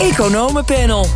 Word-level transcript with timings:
Economenpanel. 0.00 1.06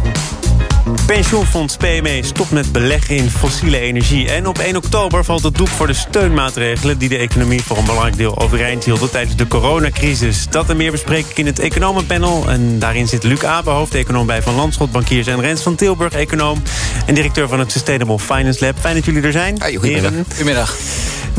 Pensioenfonds 1.06 1.76
PME 1.76 2.20
stopt 2.22 2.50
met 2.50 2.72
beleggen 2.72 3.16
in 3.16 3.30
fossiele 3.30 3.78
energie. 3.78 4.30
En 4.30 4.46
op 4.46 4.58
1 4.58 4.76
oktober 4.76 5.24
valt 5.24 5.42
het 5.42 5.54
doek 5.54 5.68
voor 5.68 5.86
de 5.86 5.92
steunmaatregelen... 5.92 6.98
die 6.98 7.08
de 7.08 7.16
economie 7.16 7.62
voor 7.62 7.76
een 7.76 7.84
belangrijk 7.84 8.16
deel 8.16 8.38
overeind 8.40 8.84
hielden 8.84 9.10
tijdens 9.10 9.36
de 9.36 9.46
coronacrisis. 9.46 10.46
Dat 10.50 10.70
en 10.70 10.76
meer 10.76 10.90
bespreek 10.90 11.26
ik 11.26 11.38
in 11.38 11.46
het 11.46 11.58
Economenpanel. 11.58 12.48
En 12.48 12.78
daarin 12.78 13.08
zit 13.08 13.22
Luc 13.22 13.44
Abe, 13.44 13.70
hoofdeconoom 13.70 14.26
bij 14.26 14.42
Van 14.42 14.54
Landschot 14.54 14.92
Bankiers... 14.92 15.26
en 15.26 15.40
Rens 15.40 15.62
van 15.62 15.74
Tilburg, 15.74 16.12
econoom 16.12 16.62
en 17.06 17.14
directeur 17.14 17.48
van 17.48 17.58
het 17.58 17.72
Sustainable 17.72 18.18
Finance 18.18 18.64
Lab. 18.64 18.78
Fijn 18.80 18.94
dat 18.94 19.04
jullie 19.04 19.22
er 19.22 19.32
zijn. 19.32 19.56
Hey, 19.58 19.74
goedemiddag. 19.74 20.12
Goedemiddag. 20.28 20.76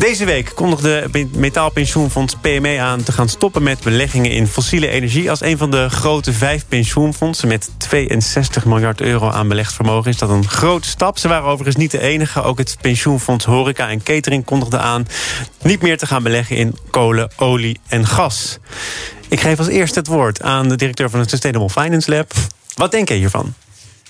Deze 0.00 0.24
week 0.24 0.52
kondigde 0.54 1.08
metaalpensioenfonds 1.32 2.34
PME 2.40 2.80
aan 2.80 3.02
te 3.02 3.12
gaan 3.12 3.28
stoppen 3.28 3.62
met 3.62 3.80
beleggingen 3.80 4.30
in 4.30 4.46
fossiele 4.46 4.88
energie. 4.88 5.30
Als 5.30 5.40
een 5.40 5.58
van 5.58 5.70
de 5.70 5.90
grote 5.90 6.32
vijf 6.32 6.66
pensioenfondsen 6.68 7.48
met 7.48 7.70
62 7.76 8.64
miljard 8.64 9.00
euro 9.00 9.30
aan 9.30 9.48
belegd 9.48 9.72
vermogen 9.72 10.10
is 10.10 10.18
dat 10.18 10.30
een 10.30 10.48
grote 10.48 10.88
stap. 10.88 11.18
Ze 11.18 11.28
waren 11.28 11.48
overigens 11.48 11.76
niet 11.76 11.90
de 11.90 12.00
enige. 12.00 12.42
Ook 12.42 12.58
het 12.58 12.76
pensioenfonds 12.80 13.44
Horeca 13.44 13.88
en 13.88 14.02
Catering 14.02 14.44
kondigde 14.44 14.78
aan 14.78 15.06
niet 15.62 15.82
meer 15.82 15.98
te 15.98 16.06
gaan 16.06 16.22
beleggen 16.22 16.56
in 16.56 16.76
kolen, 16.90 17.30
olie 17.36 17.80
en 17.88 18.06
gas. 18.06 18.58
Ik 19.28 19.40
geef 19.40 19.58
als 19.58 19.68
eerste 19.68 19.98
het 19.98 20.08
woord 20.08 20.42
aan 20.42 20.68
de 20.68 20.76
directeur 20.76 21.10
van 21.10 21.20
het 21.20 21.30
Sustainable 21.30 21.70
Finance 21.70 22.10
Lab. 22.10 22.32
Wat 22.74 22.90
denk 22.90 23.08
je 23.08 23.14
hiervan? 23.14 23.54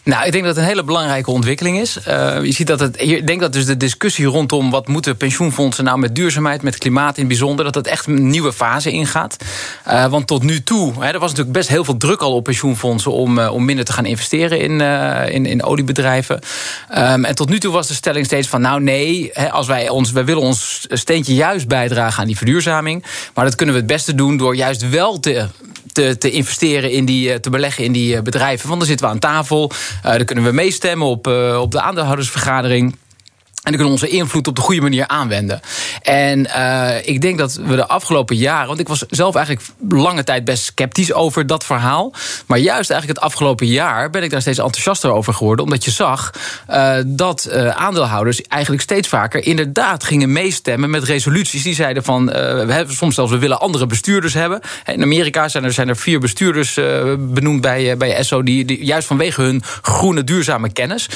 Nou, 0.05 0.27
ik 0.27 0.33
denk 0.33 0.45
dat 0.45 0.55
het 0.55 0.65
een 0.65 0.71
hele 0.71 0.85
belangrijke 0.85 1.31
ontwikkeling 1.31 1.79
is. 1.79 1.99
Uh, 2.09 2.45
je 2.45 2.53
ziet 2.53 2.67
dat 2.67 2.81
het, 2.81 3.01
ik 3.01 3.27
denk 3.27 3.41
dat 3.41 3.53
dus 3.53 3.67
de 3.67 3.77
discussie 3.77 4.27
rondom 4.27 4.71
wat 4.71 4.89
moeten 4.89 5.17
pensioenfondsen 5.17 5.85
nou 5.85 5.99
met 5.99 6.15
duurzaamheid, 6.15 6.63
met 6.63 6.79
klimaat 6.79 7.19
in 7.19 7.27
bijzonder, 7.29 7.65
dat 7.65 7.75
het 7.75 7.87
echt 7.87 8.07
een 8.07 8.29
nieuwe 8.29 8.53
fase 8.53 8.91
ingaat. 8.91 9.37
Uh, 9.89 10.07
want 10.07 10.27
tot 10.27 10.43
nu 10.43 10.63
toe, 10.63 10.93
hè, 10.99 11.11
er 11.11 11.19
was 11.19 11.31
natuurlijk 11.31 11.57
best 11.57 11.69
heel 11.69 11.85
veel 11.85 11.97
druk 11.97 12.21
al 12.21 12.35
op 12.35 12.45
pensioenfondsen 12.45 13.13
om, 13.13 13.39
uh, 13.39 13.53
om 13.53 13.65
minder 13.65 13.85
te 13.85 13.93
gaan 13.93 14.07
investeren 14.07 14.61
in, 14.61 14.81
in, 15.33 15.47
in 15.47 15.63
oliebedrijven. 15.63 16.41
Um, 16.97 17.25
en 17.25 17.35
tot 17.35 17.49
nu 17.49 17.59
toe 17.59 17.73
was 17.73 17.87
de 17.87 17.95
stelling 17.95 18.27
steeds 18.27 18.49
van, 18.49 18.61
nou 18.61 18.83
nee, 18.83 19.31
hè, 19.33 19.51
als 19.51 19.67
wij 19.67 19.89
ons, 19.89 20.11
wij 20.13 20.25
willen 20.25 20.43
ons 20.43 20.87
steentje 20.89 21.35
juist 21.35 21.69
bijdragen 21.69 22.21
aan 22.21 22.27
die 22.27 22.37
verduurzaming, 22.37 23.05
maar 23.35 23.45
dat 23.45 23.55
kunnen 23.55 23.75
we 23.75 23.81
het 23.81 23.91
beste 23.91 24.15
doen 24.15 24.37
door 24.37 24.57
juist 24.57 24.89
wel 24.89 25.21
te 25.21 25.47
te, 25.93 26.19
te, 26.19 26.31
investeren 26.31 26.91
in 26.91 27.05
die, 27.05 27.41
te 27.41 27.51
beleggen 27.51 27.85
in 27.85 27.93
die 27.93 28.23
bedrijven. 28.23 28.69
Want 28.69 28.79
dan 28.79 28.89
zitten 28.89 29.07
we 29.07 29.13
aan 29.13 29.19
tafel. 29.19 29.71
Uh, 30.07 30.13
dan 30.13 30.25
kunnen 30.25 30.45
we 30.45 30.53
meestemmen 30.53 31.07
op, 31.07 31.27
op 31.61 31.73
de 31.73 31.81
aandeelhoudersvergadering. 31.81 32.97
En 33.61 33.73
dan 33.73 33.81
kunnen 33.81 33.99
we 33.99 34.05
onze 34.05 34.19
invloed 34.19 34.47
op 34.47 34.57
de 34.57 34.63
goede 34.63 34.81
manier 34.81 35.07
aanwenden. 35.07 35.61
En 36.03 36.39
uh, 36.47 37.09
ik 37.09 37.21
denk 37.21 37.39
dat 37.39 37.55
we 37.55 37.77
de 37.77 37.87
afgelopen 37.87 38.37
jaren. 38.37 38.67
Want 38.67 38.81
ik 38.81 38.89
was 38.89 39.05
zelf 39.09 39.35
eigenlijk 39.35 39.67
lange 39.89 40.25
tijd 40.25 40.45
best 40.45 40.63
sceptisch 40.63 41.13
over 41.13 41.47
dat 41.47 41.65
verhaal. 41.65 42.13
Maar 42.47 42.59
juist 42.59 42.91
eigenlijk 42.91 43.21
het 43.21 43.31
afgelopen 43.31 43.67
jaar 43.67 44.11
ben 44.11 44.23
ik 44.23 44.31
daar 44.31 44.41
steeds 44.41 44.59
enthousiaster 44.59 45.11
over 45.11 45.35
geworden. 45.35 45.65
Omdat 45.65 45.85
je 45.85 45.91
zag 45.91 46.31
uh, 46.71 46.95
dat 47.07 47.49
uh, 47.51 47.69
aandeelhouders 47.69 48.43
eigenlijk 48.43 48.83
steeds 48.83 49.09
vaker 49.09 49.45
inderdaad 49.45 50.05
gingen 50.05 50.33
meestemmen 50.33 50.91
met 50.91 51.05
resoluties. 51.05 51.63
Die 51.63 51.75
zeiden 51.75 52.05
van. 52.05 52.27
we 52.27 52.73
hebben 52.73 52.95
soms 52.95 53.15
zelfs 53.15 53.33
we 53.33 53.39
willen 53.39 53.61
andere 53.61 53.87
bestuurders 53.87 54.35
hebben. 54.35 54.61
In 54.87 55.03
Amerika 55.03 55.49
zijn 55.49 55.65
er, 55.65 55.73
zijn 55.73 55.89
er 55.89 55.97
vier 55.97 56.21
bestuurders 56.21 56.75
benoemd 57.19 57.61
bij, 57.61 57.97
bij 57.97 58.23
SO. 58.23 58.43
Die, 58.43 58.65
die, 58.65 58.85
juist 58.85 59.07
vanwege 59.07 59.43
hun 59.43 59.63
groene, 59.83 60.25
duurzame 60.25 60.73
kennis. 60.73 61.09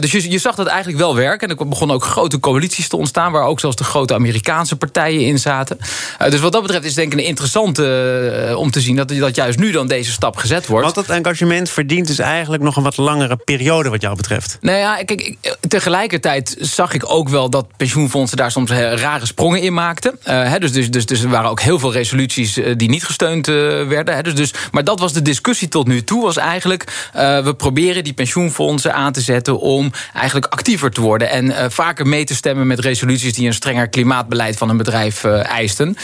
dus 0.00 0.10
je, 0.10 0.30
je 0.30 0.38
zag 0.38 0.54
dat 0.54 0.66
eigenlijk 0.66 0.98
wel 0.98 1.14
werken. 1.14 1.48
En 1.48 1.54
ik 1.54 1.68
begon 1.68 1.89
ook 1.90 2.04
grote 2.04 2.40
coalities 2.40 2.88
te 2.88 2.96
ontstaan... 2.96 3.32
waar 3.32 3.44
ook 3.44 3.60
zelfs 3.60 3.76
de 3.76 3.84
grote 3.84 4.14
Amerikaanse 4.14 4.76
partijen 4.76 5.20
in 5.20 5.38
zaten. 5.38 5.78
Uh, 6.22 6.30
dus 6.30 6.40
wat 6.40 6.52
dat 6.52 6.62
betreft 6.62 6.84
is 6.84 6.94
denk 6.94 7.12
ik 7.12 7.18
een 7.18 7.24
interessante 7.24 8.48
uh, 8.48 8.56
om 8.56 8.70
te 8.70 8.80
zien... 8.80 8.96
Dat, 8.96 9.08
dat 9.08 9.34
juist 9.34 9.58
nu 9.58 9.70
dan 9.70 9.86
deze 9.86 10.10
stap 10.10 10.36
gezet 10.36 10.66
wordt. 10.66 10.94
Want 10.94 11.06
dat 11.06 11.16
engagement 11.16 11.70
verdient 11.70 12.06
dus 12.06 12.18
eigenlijk 12.18 12.62
nog 12.62 12.76
een 12.76 12.82
wat 12.82 12.96
langere 12.96 13.36
periode... 13.36 13.88
wat 13.88 14.00
jou 14.00 14.16
betreft. 14.16 14.58
Nou 14.60 14.78
ja, 14.78 14.94
kijk, 14.94 15.20
ik, 15.20 15.56
tegelijkertijd 15.68 16.56
zag 16.58 16.92
ik 16.92 17.12
ook 17.12 17.28
wel... 17.28 17.50
dat 17.50 17.66
pensioenfondsen 17.76 18.36
daar 18.36 18.50
soms 18.50 18.70
rare 18.70 19.26
sprongen 19.26 19.60
in 19.60 19.74
maakten. 19.74 20.18
Dus, 20.58 20.72
dus, 20.72 20.90
dus, 20.90 21.06
dus 21.06 21.22
er 21.22 21.28
waren 21.28 21.50
ook 21.50 21.60
heel 21.60 21.78
veel 21.78 21.92
resoluties 21.92 22.58
die 22.76 22.88
niet 22.88 23.04
gesteund 23.04 23.46
werden. 23.46 24.14
He, 24.14 24.22
dus, 24.22 24.34
dus, 24.34 24.54
maar 24.70 24.84
dat 24.84 25.00
was 25.00 25.12
de 25.12 25.22
discussie 25.22 25.68
tot 25.68 25.86
nu 25.86 26.04
toe. 26.04 26.22
Was 26.22 26.36
eigenlijk, 26.36 27.10
we 27.12 27.54
proberen 27.56 28.04
die 28.04 28.12
pensioenfondsen 28.12 28.94
aan 28.94 29.12
te 29.12 29.20
zetten... 29.20 29.58
om 29.58 29.92
eigenlijk 30.14 30.52
actiever 30.52 30.90
te 30.90 31.00
worden. 31.00 31.30
En 31.30 31.69
vaker 31.70 32.06
mee 32.06 32.24
te 32.24 32.34
stemmen 32.34 32.66
met 32.66 32.78
resoluties 32.78 33.34
die 33.34 33.46
een 33.46 33.54
strenger 33.54 33.88
klimaatbeleid 33.88 34.56
van 34.56 34.68
een 34.68 34.76
bedrijf 34.76 35.24
uh, 35.24 35.44
eisten. 35.44 35.96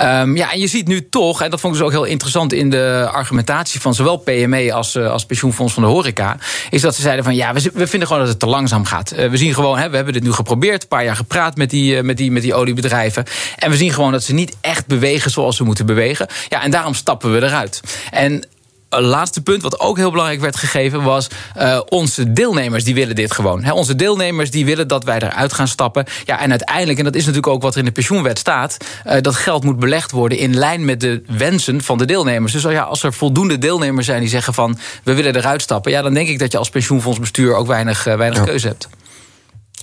Um, 0.00 0.36
ja, 0.36 0.52
en 0.52 0.60
je 0.60 0.66
ziet 0.66 0.86
nu 0.86 1.08
toch, 1.08 1.42
en 1.42 1.50
dat 1.50 1.60
vond 1.60 1.74
ik 1.74 1.78
dus 1.78 1.88
ook 1.88 1.94
heel 1.94 2.04
interessant 2.04 2.52
in 2.52 2.70
de 2.70 3.08
argumentatie 3.12 3.80
van 3.80 3.94
zowel 3.94 4.16
PME 4.16 4.72
als, 4.72 4.94
uh, 4.94 5.10
als 5.10 5.26
pensioenfonds 5.26 5.72
van 5.72 5.82
de 5.82 5.88
horeca, 5.88 6.36
is 6.70 6.80
dat 6.80 6.94
ze 6.94 7.02
zeiden 7.02 7.24
van 7.24 7.34
ja, 7.34 7.52
we, 7.52 7.70
we 7.74 7.86
vinden 7.86 8.08
gewoon 8.08 8.22
dat 8.22 8.32
het 8.32 8.40
te 8.40 8.46
langzaam 8.46 8.84
gaat. 8.84 9.12
Uh, 9.12 9.30
we 9.30 9.36
zien 9.36 9.54
gewoon, 9.54 9.78
hè, 9.78 9.90
we 9.90 9.96
hebben 9.96 10.14
dit 10.14 10.22
nu 10.22 10.32
geprobeerd, 10.32 10.82
een 10.82 10.88
paar 10.88 11.04
jaar 11.04 11.16
gepraat 11.16 11.56
met 11.56 11.70
die, 11.70 12.02
met, 12.02 12.16
die, 12.16 12.30
met 12.30 12.42
die 12.42 12.54
oliebedrijven. 12.54 13.24
En 13.56 13.70
we 13.70 13.76
zien 13.76 13.92
gewoon 13.92 14.12
dat 14.12 14.22
ze 14.22 14.32
niet 14.32 14.56
echt 14.60 14.86
bewegen 14.86 15.30
zoals 15.30 15.56
ze 15.56 15.64
moeten 15.64 15.86
bewegen. 15.86 16.26
Ja, 16.48 16.62
en 16.62 16.70
daarom 16.70 16.94
stappen 16.94 17.32
we 17.32 17.46
eruit. 17.46 17.80
En 18.10 18.44
laatste 18.90 19.42
punt, 19.42 19.62
wat 19.62 19.80
ook 19.80 19.96
heel 19.96 20.10
belangrijk 20.10 20.40
werd 20.40 20.56
gegeven, 20.56 21.02
was 21.02 21.28
uh, 21.58 21.80
onze 21.88 22.32
deelnemers 22.32 22.84
die 22.84 22.94
willen 22.94 23.14
dit 23.14 23.32
gewoon. 23.32 23.64
He, 23.64 23.72
onze 23.72 23.96
deelnemers 23.96 24.50
die 24.50 24.64
willen 24.64 24.88
dat 24.88 25.04
wij 25.04 25.18
eruit 25.18 25.52
gaan 25.52 25.68
stappen. 25.68 26.04
Ja, 26.24 26.40
en 26.40 26.50
uiteindelijk, 26.50 26.98
en 26.98 27.04
dat 27.04 27.14
is 27.14 27.20
natuurlijk 27.20 27.52
ook 27.52 27.62
wat 27.62 27.72
er 27.72 27.78
in 27.78 27.84
de 27.84 27.90
pensioenwet 27.92 28.38
staat, 28.38 28.76
uh, 29.06 29.12
dat 29.20 29.34
geld 29.34 29.64
moet 29.64 29.78
belegd 29.78 30.10
worden 30.10 30.38
in 30.38 30.56
lijn 30.56 30.84
met 30.84 31.00
de 31.00 31.22
wensen 31.26 31.82
van 31.82 31.98
de 31.98 32.04
deelnemers. 32.04 32.52
Dus 32.52 32.62
ja, 32.62 32.82
als 32.82 33.02
er 33.02 33.12
voldoende 33.12 33.58
deelnemers 33.58 34.06
zijn 34.06 34.20
die 34.20 34.28
zeggen 34.28 34.54
van 34.54 34.78
we 35.02 35.14
willen 35.14 35.36
eruit 35.36 35.62
stappen, 35.62 35.92
ja, 35.92 36.02
dan 36.02 36.14
denk 36.14 36.28
ik 36.28 36.38
dat 36.38 36.52
je 36.52 36.58
als 36.58 36.70
pensioenfondsbestuur 36.70 37.54
ook 37.54 37.66
weinig, 37.66 38.06
uh, 38.06 38.14
weinig 38.14 38.38
ja. 38.38 38.44
keuze 38.44 38.66
hebt. 38.66 38.88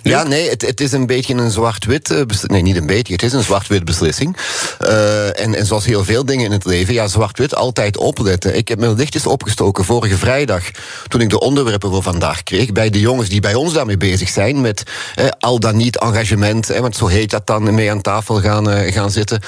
Ja, 0.04 0.24
nee, 0.24 0.50
het, 0.50 0.62
het, 0.62 0.82
is 0.82 0.92
een 0.92 1.06
beetje 1.06 1.34
een 1.34 1.52
zwart-wit... 1.52 2.10
Uh, 2.10 2.22
nee, 2.44 2.62
niet 2.62 2.76
een 2.76 2.86
beetje, 2.86 3.14
het 3.14 3.24
is 3.24 3.34
een 3.34 3.44
zwart-wit 3.44 3.86
beslissing. 3.86 4.38
Uh, 4.82 5.40
en, 5.40 5.56
en 5.56 5.66
zoals 5.66 5.86
heel 5.86 6.04
veel 6.04 6.26
dingen 6.26 6.46
in 6.46 6.52
het 6.52 6.66
leven, 6.66 6.94
ja, 6.94 7.08
zwart-wit, 7.08 7.56
altijd 7.56 7.98
opletten. 7.98 8.56
Ik 8.56 8.68
heb 8.68 8.80
mijn 8.80 8.96
lichtjes 8.96 9.26
opgestoken 9.26 9.86
vorige 9.86 10.18
vrijdag... 10.18 10.64
toen 11.08 11.22
ik 11.22 11.30
de 11.30 11.40
onderwerpen 11.40 11.92
voor 11.92 12.04
vandaag 12.04 12.44
kreeg... 12.44 12.72
bij 12.72 12.90
de 12.90 13.00
jongens 13.00 13.30
die 13.30 13.40
bij 13.40 13.54
ons 13.54 13.74
daarmee 13.74 13.98
bezig 13.98 14.30
zijn... 14.30 14.62
met 14.62 14.84
eh, 15.16 15.26
al 15.40 15.60
dan 15.60 15.76
niet 15.76 15.98
engagement, 15.98 16.70
eh, 16.70 16.80
want 16.80 16.96
zo 16.96 17.08
heet 17.08 17.32
dat 17.32 17.48
dan... 17.48 17.74
mee 17.74 17.92
aan 17.92 18.02
tafel 18.02 18.42
gaan, 18.42 18.70
uh, 18.70 18.92
gaan 18.94 19.12
zitten. 19.12 19.42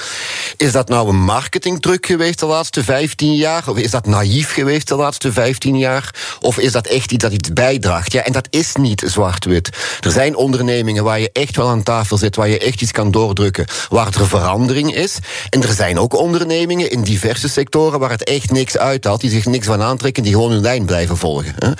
Is 0.56 0.72
dat 0.72 0.88
nou 0.88 1.08
een 1.08 1.22
marketingtruc 1.22 2.06
geweest 2.06 2.38
de 2.38 2.46
laatste 2.46 2.84
15 2.84 3.34
jaar? 3.34 3.68
Of 3.68 3.76
is 3.76 3.90
dat 3.90 4.06
naïef 4.06 4.52
geweest 4.52 4.88
de 4.88 4.94
laatste 4.94 5.32
15 5.32 5.78
jaar? 5.78 6.14
Of 6.40 6.58
is 6.58 6.72
dat 6.72 6.86
echt 6.86 7.12
iets 7.12 7.20
dat 7.20 7.32
iets 7.32 7.52
bijdraagt? 7.52 8.12
Ja, 8.12 8.22
en 8.22 8.32
dat 8.32 8.46
is 8.50 8.74
niet 8.74 9.02
zwart-wit. 9.06 9.68
Er 10.00 10.10
zijn 10.10 10.36
ondernemingen 10.40 11.04
waar 11.04 11.20
je 11.20 11.30
echt 11.32 11.56
wel 11.56 11.68
aan 11.68 11.82
tafel 11.82 12.16
zit, 12.16 12.36
waar 12.36 12.48
je 12.48 12.58
echt 12.58 12.82
iets 12.82 12.92
kan 12.92 13.10
doordrukken, 13.10 13.66
waar 13.88 14.06
er 14.06 14.26
verandering 14.26 14.94
is. 14.94 15.18
En 15.50 15.62
er 15.62 15.72
zijn 15.72 15.98
ook 15.98 16.16
ondernemingen 16.16 16.90
in 16.90 17.02
diverse 17.02 17.48
sectoren 17.48 18.00
waar 18.00 18.10
het 18.10 18.24
echt 18.24 18.50
niks 18.50 18.76
uithaalt, 18.76 19.20
die 19.20 19.30
zich 19.30 19.46
niks 19.46 19.66
van 19.66 19.82
aantrekken, 19.82 20.22
die 20.22 20.32
gewoon 20.32 20.50
hun 20.50 20.60
lijn 20.60 20.84
blijven 20.84 21.16
volgen. 21.16 21.54
Hè. 21.58 21.70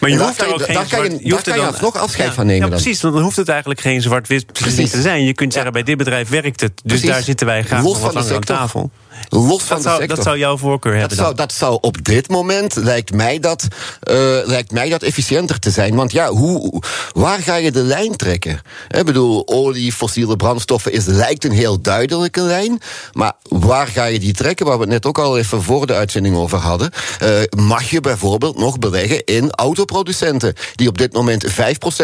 Maar 0.00 0.10
je 0.10 0.18
hoeft 0.18 0.40
er 0.40 0.54
ook 0.54 0.62
geen 0.62 0.74
daar 0.74 0.86
kan 0.88 1.04
je, 1.04 1.10
je, 1.10 1.42
kan 1.42 1.54
je 1.54 1.68
nog 1.80 1.96
afscheid 1.96 2.28
ja, 2.28 2.34
van 2.34 2.46
nemen. 2.46 2.68
Ja, 2.68 2.74
precies, 2.74 3.00
dan. 3.00 3.12
dan 3.12 3.22
hoeft 3.22 3.36
het 3.36 3.48
eigenlijk 3.48 3.80
geen 3.80 4.02
zwart-wit 4.02 4.54
te 4.90 5.00
zijn. 5.00 5.24
Je 5.24 5.34
kunt 5.34 5.52
zeggen, 5.52 5.72
bij 5.72 5.82
dit 5.82 5.96
bedrijf 5.96 6.28
werkt 6.28 6.60
het. 6.60 6.72
Dus 6.74 6.82
precies. 6.84 7.08
daar 7.08 7.22
zitten 7.22 7.46
wij 7.46 7.62
graag 7.62 7.82
Los 7.82 7.92
wat 7.92 8.12
van 8.12 8.22
langer 8.22 8.34
aan 8.34 8.40
tafel. 8.40 8.90
Los 9.28 9.62
van 9.62 9.76
dat, 9.76 9.84
zou, 9.84 9.94
de 9.94 10.00
sector. 10.00 10.16
dat 10.16 10.24
zou 10.24 10.38
jouw 10.38 10.56
voorkeur 10.56 10.92
hebben. 10.92 11.16
Dat 11.16 11.26
zou, 11.26 11.34
dat 11.34 11.52
zou 11.52 11.78
op 11.80 12.04
dit 12.04 12.28
moment, 12.28 12.74
lijkt 12.74 13.12
mij, 13.12 13.38
dat, 13.38 13.66
uh, 14.10 14.16
lijkt 14.44 14.72
mij 14.72 14.88
dat 14.88 15.02
efficiënter 15.02 15.58
te 15.58 15.70
zijn. 15.70 15.94
Want 15.94 16.12
ja, 16.12 16.28
hoe, 16.28 16.82
waar 17.12 17.38
ga 17.38 17.54
je 17.54 17.72
de 17.72 17.82
lijn 17.82 18.16
trekken? 18.16 18.60
Ik 18.88 19.04
bedoel, 19.04 19.48
olie, 19.48 19.92
fossiele 19.92 20.36
brandstoffen 20.36 20.92
is, 20.92 21.04
lijkt 21.04 21.44
een 21.44 21.52
heel 21.52 21.80
duidelijke 21.80 22.40
lijn. 22.40 22.80
Maar 23.12 23.32
waar 23.48 23.86
ga 23.86 24.04
je 24.04 24.18
die 24.18 24.32
trekken? 24.32 24.66
Waar 24.66 24.76
we 24.76 24.82
het 24.82 24.92
net 24.92 25.06
ook 25.06 25.18
al 25.18 25.38
even 25.38 25.62
voor 25.62 25.86
de 25.86 25.94
uitzending 25.94 26.36
over 26.36 26.58
hadden. 26.58 26.90
Uh, 27.22 27.28
mag 27.50 27.90
je 27.90 28.00
bijvoorbeeld 28.00 28.58
nog 28.58 28.78
beleggen 28.78 29.24
in 29.24 29.50
autoproducenten... 29.50 30.54
die 30.74 30.88
op 30.88 30.98
dit 30.98 31.12
moment 31.12 31.46
5% 31.50 31.52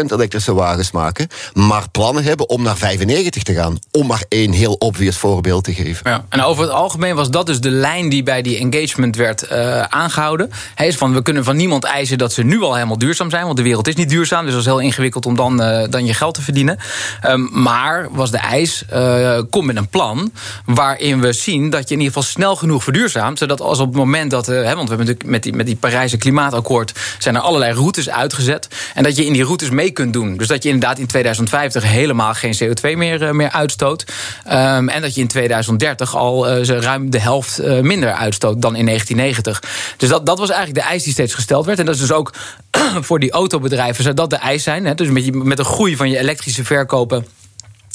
elektrische 0.07 0.53
wagens 0.53 0.91
maken... 0.91 1.27
maar 1.53 1.89
plannen 1.89 2.23
hebben 2.23 2.49
om 2.49 2.61
naar 2.61 2.77
95 2.77 3.43
te 3.43 3.53
gaan. 3.53 3.79
Om 3.91 4.07
maar 4.07 4.23
één 4.27 4.51
heel 4.51 4.73
obvious 4.73 5.17
voorbeeld 5.17 5.63
te 5.63 5.73
geven. 5.73 6.11
Ja, 6.11 6.25
en 6.29 6.41
over 6.41 6.63
het 6.63 6.71
algemeen 6.71 7.06
was 7.15 7.29
dat 7.29 7.45
dus 7.45 7.59
de 7.59 7.69
lijn 7.69 8.09
die 8.09 8.23
bij 8.23 8.41
die 8.41 8.57
engagement 8.57 9.15
werd 9.15 9.51
uh, 9.51 9.81
aangehouden. 9.81 10.51
Hij 10.75 10.87
is 10.87 10.95
van, 10.95 11.13
we 11.13 11.21
kunnen 11.21 11.43
van 11.43 11.55
niemand 11.55 11.83
eisen 11.83 12.17
dat 12.17 12.33
ze 12.33 12.43
nu 12.43 12.61
al 12.61 12.73
helemaal 12.73 12.97
duurzaam 12.97 13.29
zijn. 13.29 13.45
Want 13.45 13.57
de 13.57 13.63
wereld 13.63 13.87
is 13.87 13.95
niet 13.95 14.09
duurzaam. 14.09 14.43
Dus 14.43 14.51
dat 14.51 14.61
is 14.61 14.67
heel 14.67 14.79
ingewikkeld 14.79 15.25
om 15.25 15.35
dan, 15.35 15.61
uh, 15.61 15.83
dan 15.89 16.05
je 16.05 16.13
geld 16.13 16.33
te 16.33 16.41
verdienen. 16.41 16.77
Um, 17.25 17.49
maar 17.51 18.07
was 18.11 18.31
de 18.31 18.37
eis, 18.37 18.83
uh, 18.93 19.39
kom 19.49 19.65
met 19.65 19.75
een 19.75 19.87
plan 19.87 20.31
waarin 20.65 21.21
we 21.21 21.33
zien 21.33 21.69
dat 21.69 21.89
je 21.89 21.95
in 21.95 22.01
ieder 22.01 22.13
geval 22.13 22.29
snel 22.29 22.55
genoeg 22.55 22.83
verduurzaamt. 22.83 23.37
Zodat 23.37 23.61
als 23.61 23.79
op 23.79 23.87
het 23.87 23.97
moment 23.97 24.31
dat, 24.31 24.45
hè, 24.45 24.53
want 24.53 24.65
we 24.65 24.95
hebben 24.95 24.97
natuurlijk 24.97 25.25
met 25.25 25.43
die, 25.43 25.53
met 25.53 25.65
die 25.65 25.75
Parijse 25.75 26.17
klimaatakkoord 26.17 26.91
zijn 27.17 27.35
er 27.35 27.41
allerlei 27.41 27.73
routes 27.73 28.09
uitgezet. 28.09 28.67
En 28.93 29.03
dat 29.03 29.15
je 29.15 29.25
in 29.25 29.33
die 29.33 29.43
routes 29.43 29.69
mee 29.69 29.91
kunt 29.91 30.13
doen. 30.13 30.37
Dus 30.37 30.47
dat 30.47 30.63
je 30.63 30.69
inderdaad 30.69 30.99
in 30.99 31.07
2050 31.07 31.83
helemaal 31.83 32.33
geen 32.33 32.57
CO2 32.63 32.97
meer, 32.97 33.35
meer 33.35 33.51
uitstoot. 33.51 34.05
Um, 34.45 34.89
en 34.89 35.01
dat 35.01 35.15
je 35.15 35.21
in 35.21 35.27
2030 35.27 36.15
al 36.15 36.47
ruim 36.65 36.96
de 37.05 37.19
helft 37.19 37.61
minder 37.81 38.11
uitstoot 38.11 38.61
dan 38.61 38.75
in 38.75 38.85
1990. 38.85 39.95
Dus 39.97 40.09
dat, 40.09 40.25
dat 40.25 40.39
was 40.39 40.49
eigenlijk 40.49 40.79
de 40.79 40.91
eis 40.91 41.03
die 41.03 41.13
steeds 41.13 41.33
gesteld 41.33 41.65
werd. 41.65 41.79
En 41.79 41.85
dat 41.85 41.95
is 41.95 42.01
dus 42.01 42.11
ook 42.11 42.33
voor 43.07 43.19
die 43.19 43.31
autobedrijven 43.31 44.03
zou 44.03 44.15
dat 44.15 44.29
de 44.29 44.35
eis 44.35 44.63
zijn. 44.63 44.85
Hè? 44.85 44.95
Dus 44.95 45.09
met, 45.09 45.25
je, 45.25 45.31
met 45.31 45.59
een 45.59 45.65
groei 45.65 45.95
van 45.95 46.09
je 46.09 46.17
elektrische 46.17 46.65
verkopen 46.65 47.25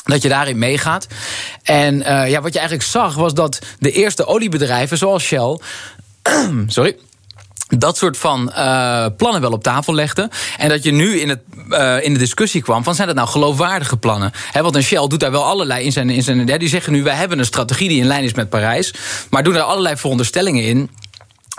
dat 0.04 0.22
je 0.22 0.28
daarin 0.28 0.58
meegaat. 0.58 1.06
En 1.62 1.94
uh, 1.94 2.30
ja, 2.30 2.40
wat 2.40 2.52
je 2.52 2.58
eigenlijk 2.58 2.88
zag 2.88 3.14
was 3.14 3.34
dat 3.34 3.58
de 3.78 3.92
eerste 3.92 4.26
oliebedrijven, 4.26 4.98
zoals 4.98 5.22
Shell. 5.22 5.58
sorry 6.66 6.96
dat 7.78 7.96
soort 7.96 8.16
van 8.18 8.52
uh, 8.56 9.06
plannen 9.16 9.40
wel 9.40 9.52
op 9.52 9.62
tafel 9.62 9.94
legden. 9.94 10.30
En 10.58 10.68
dat 10.68 10.82
je 10.82 10.92
nu 10.92 11.20
in, 11.20 11.28
het, 11.28 11.40
uh, 11.68 12.04
in 12.04 12.12
de 12.12 12.18
discussie 12.18 12.62
kwam 12.62 12.84
van 12.84 12.94
zijn 12.94 13.06
dat 13.06 13.16
nou 13.16 13.28
geloofwaardige 13.28 13.96
plannen? 13.96 14.32
He, 14.52 14.62
want 14.62 14.76
een 14.76 14.82
Shell 14.82 15.06
doet 15.06 15.20
daar 15.20 15.30
wel 15.30 15.44
allerlei 15.44 15.84
in 15.84 15.92
zijn. 15.92 16.10
In 16.10 16.22
zijn 16.22 16.58
die 16.58 16.68
zeggen 16.68 16.92
nu 16.92 17.02
wij 17.02 17.14
hebben 17.14 17.38
een 17.38 17.44
strategie 17.44 17.88
die 17.88 18.00
in 18.00 18.06
lijn 18.06 18.24
is 18.24 18.34
met 18.34 18.48
Parijs. 18.48 18.94
Maar 19.30 19.42
doen 19.42 19.54
er 19.54 19.60
allerlei 19.60 19.96
veronderstellingen 19.96 20.64
in 20.64 20.90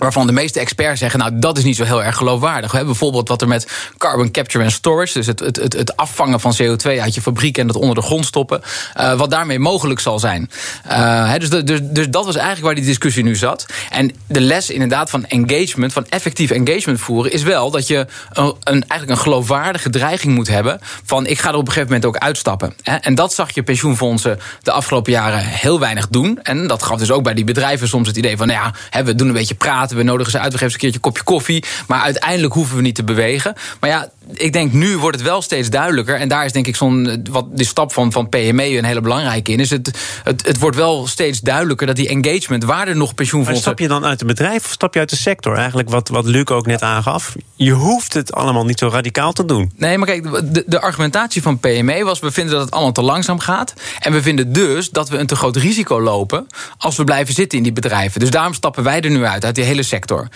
Waarvan 0.04 0.28
de 0.28 0.34
meeste 0.34 0.60
experts 0.60 1.00
zeggen, 1.00 1.20
nou 1.20 1.32
dat 1.36 1.58
is 1.58 1.64
niet 1.64 1.76
zo 1.76 1.84
heel 1.84 2.04
erg 2.04 2.18
geloofwaardig. 2.18 2.72
We 2.72 2.78
hebben 2.78 2.94
bijvoorbeeld 2.94 3.28
wat 3.28 3.42
er 3.42 3.48
met 3.48 3.68
carbon 3.98 4.32
capture 4.32 4.64
and 4.64 4.74
storage, 4.74 5.14
dus 5.14 5.28
het, 5.28 5.40
het, 5.40 5.56
het, 5.56 5.74
het 5.74 5.98
afvangen 5.98 6.40
van 6.40 6.56
CO2 6.62 7.00
uit 7.00 7.16
je 7.16 7.22
fabriek 7.22 7.58
en 7.58 7.68
dat 7.68 7.76
onder 7.76 7.96
de 7.96 8.02
grond 8.02 8.26
stoppen, 8.26 8.62
uh, 9.00 9.14
wat 9.14 9.32
daarmee 9.32 9.60
mogelijk 9.60 10.00
zal 10.00 10.20
zijn. 10.20 10.50
Uh, 10.92 11.34
dus, 11.38 11.50
dus, 11.50 11.80
dus 11.84 12.10
dat 12.10 12.26
was 12.26 12.36
eigenlijk 12.36 12.66
waar 12.66 12.76
die 12.76 12.86
discussie 12.86 13.24
nu 13.24 13.36
zat. 13.36 13.66
En 13.90 14.12
de 14.28 14.42
les 14.42 14.70
inderdaad 14.70 15.10
van 15.10 15.26
engagement, 15.26 15.94
van 15.94 16.06
effectief 16.10 16.52
engagement 16.52 17.00
voeren, 17.00 17.32
is 17.32 17.44
wel 17.44 17.72
dat 17.72 17.88
je 17.88 18.08
een, 18.34 18.54
een, 18.64 18.88
eigenlijk 18.88 19.10
een 19.10 19.18
geloofwaardige 19.18 19.90
dreiging 19.90 20.36
moet 20.36 20.48
hebben 20.48 20.80
van 21.04 21.26
ik 21.26 21.40
ga 21.40 21.50
er 21.50 21.56
op 21.56 21.68
een 21.68 21.74
gegeven 21.74 21.88
moment 21.88 22.06
ook 22.06 22.18
uitstappen. 22.18 22.74
En 22.84 23.16
dat 23.16 23.34
zag 23.34 23.52
je 23.54 23.64
pensioenfondsen 23.64 24.40
de 24.62 24.72
afgelopen 24.72 25.12
jaren 25.12 25.40
heel 25.40 25.80
weinig 25.80 26.08
doen. 26.08 26.40
En 26.42 26.68
dat 26.68 26.84
gaf 26.84 26.98
dus 26.98 27.12
ook 27.12 27.24
bij 27.24 27.34
die 27.34 27.44
bedrijven 27.44 27.88
soms 27.88 28.08
het 28.08 28.18
idee 28.18 28.38
van, 28.38 28.48
nou 28.48 28.72
ja, 28.92 29.04
we 29.04 29.16
doen 29.16 29.28
een 29.28 29.34
beetje 29.34 29.56
praten 29.56 29.93
we 29.96 30.04
nodigen 30.04 30.32
ze 30.32 30.40
uit, 30.40 30.52
we 30.52 30.58
geven 30.58 30.70
ze 30.70 30.74
een 30.74 30.82
keertje 30.82 31.00
een 31.04 31.12
kopje 31.12 31.24
koffie. 31.24 31.64
Maar 31.88 32.02
uiteindelijk 32.02 32.54
hoeven 32.54 32.76
we 32.76 32.82
niet 32.82 32.96
te 32.96 33.04
bewegen. 33.04 33.56
Maar 33.80 33.90
ja, 33.90 34.10
ik 34.32 34.54
denk 34.54 34.74
nu 34.74 34.98
wordt 34.98 35.18
het 35.18 35.26
wel 35.26 35.42
steeds 35.42 35.70
duidelijker. 35.70 36.16
En 36.16 36.28
daar 36.28 36.46
is 36.46 36.52
denk 36.52 36.68
ik 36.68 36.76
zo'n 36.76 37.26
wat 37.30 37.46
die 37.58 37.66
stap 37.66 37.94
van, 37.94 38.12
van 38.12 38.30
PME 38.30 38.78
een 38.78 38.84
hele 38.84 39.02
belangrijke 39.02 39.52
in. 39.52 39.60
Is 39.60 39.70
het, 39.70 39.98
het, 40.24 40.48
het 40.48 40.60
wordt 40.60 40.76
wel 40.76 41.08
steeds 41.08 41.40
duidelijker 41.40 41.88
dat 41.88 41.96
die 41.96 42.08
engagement, 42.08 42.64
waar 42.64 42.88
er 42.88 42.96
nog 42.96 43.14
pensioenfondsen. 43.14 43.66
Maar 43.66 43.74
stap 43.74 43.80
je 43.80 43.88
dan 43.88 44.10
uit 44.10 44.20
het 44.20 44.28
bedrijf 44.28 44.66
of 44.66 44.72
stap 44.72 44.94
je 44.94 45.00
uit 45.00 45.10
de 45.10 45.16
sector? 45.16 45.56
Eigenlijk 45.56 45.90
wat, 45.90 46.10
wat 46.10 46.26
Luc 46.26 46.46
ook 46.46 46.66
net 46.66 46.82
aangaf. 46.82 47.36
Je 47.56 47.72
hoeft 47.72 48.14
het 48.14 48.34
allemaal 48.34 48.66
niet 48.66 48.80
zo 48.80 48.88
radicaal 48.88 49.34
te 49.34 49.46
doen. 49.46 49.72
Nee, 49.76 49.98
maar 49.98 50.08
kijk, 50.08 50.24
de, 50.54 50.64
de 50.68 50.82
argumentatie 50.82 51.42
van 51.42 51.60
PME 51.60 52.04
was: 52.04 52.20
we 52.20 52.32
vinden 52.32 52.54
dat 52.54 52.64
het 52.64 52.74
allemaal 52.74 52.92
te 52.92 53.02
langzaam 53.02 53.40
gaat. 53.40 53.74
En 54.00 54.12
we 54.12 54.22
vinden 54.22 54.54
dus 54.54 54.90
dat 54.90 55.10
we 55.10 55.18
een 55.18 55.28
te 55.28 55.36
groot 55.36 55.56
risico 55.56 56.02
lopen 56.02 56.48
als 56.78 56.96
we 56.96 57.04
blijven 57.04 57.34
zitten 57.34 57.58
in 57.58 57.64
die 57.64 57.74
bedrijven. 57.74 58.20
Dus 58.20 58.30
daarom 58.30 58.54
stappen 58.54 58.84
wij 58.84 59.02
er 59.02 59.10
nu 59.10 59.26
uit, 59.26 59.46
uit 59.46 59.56
die 59.56 59.64
hele 59.64 59.84
sector. 59.84 60.28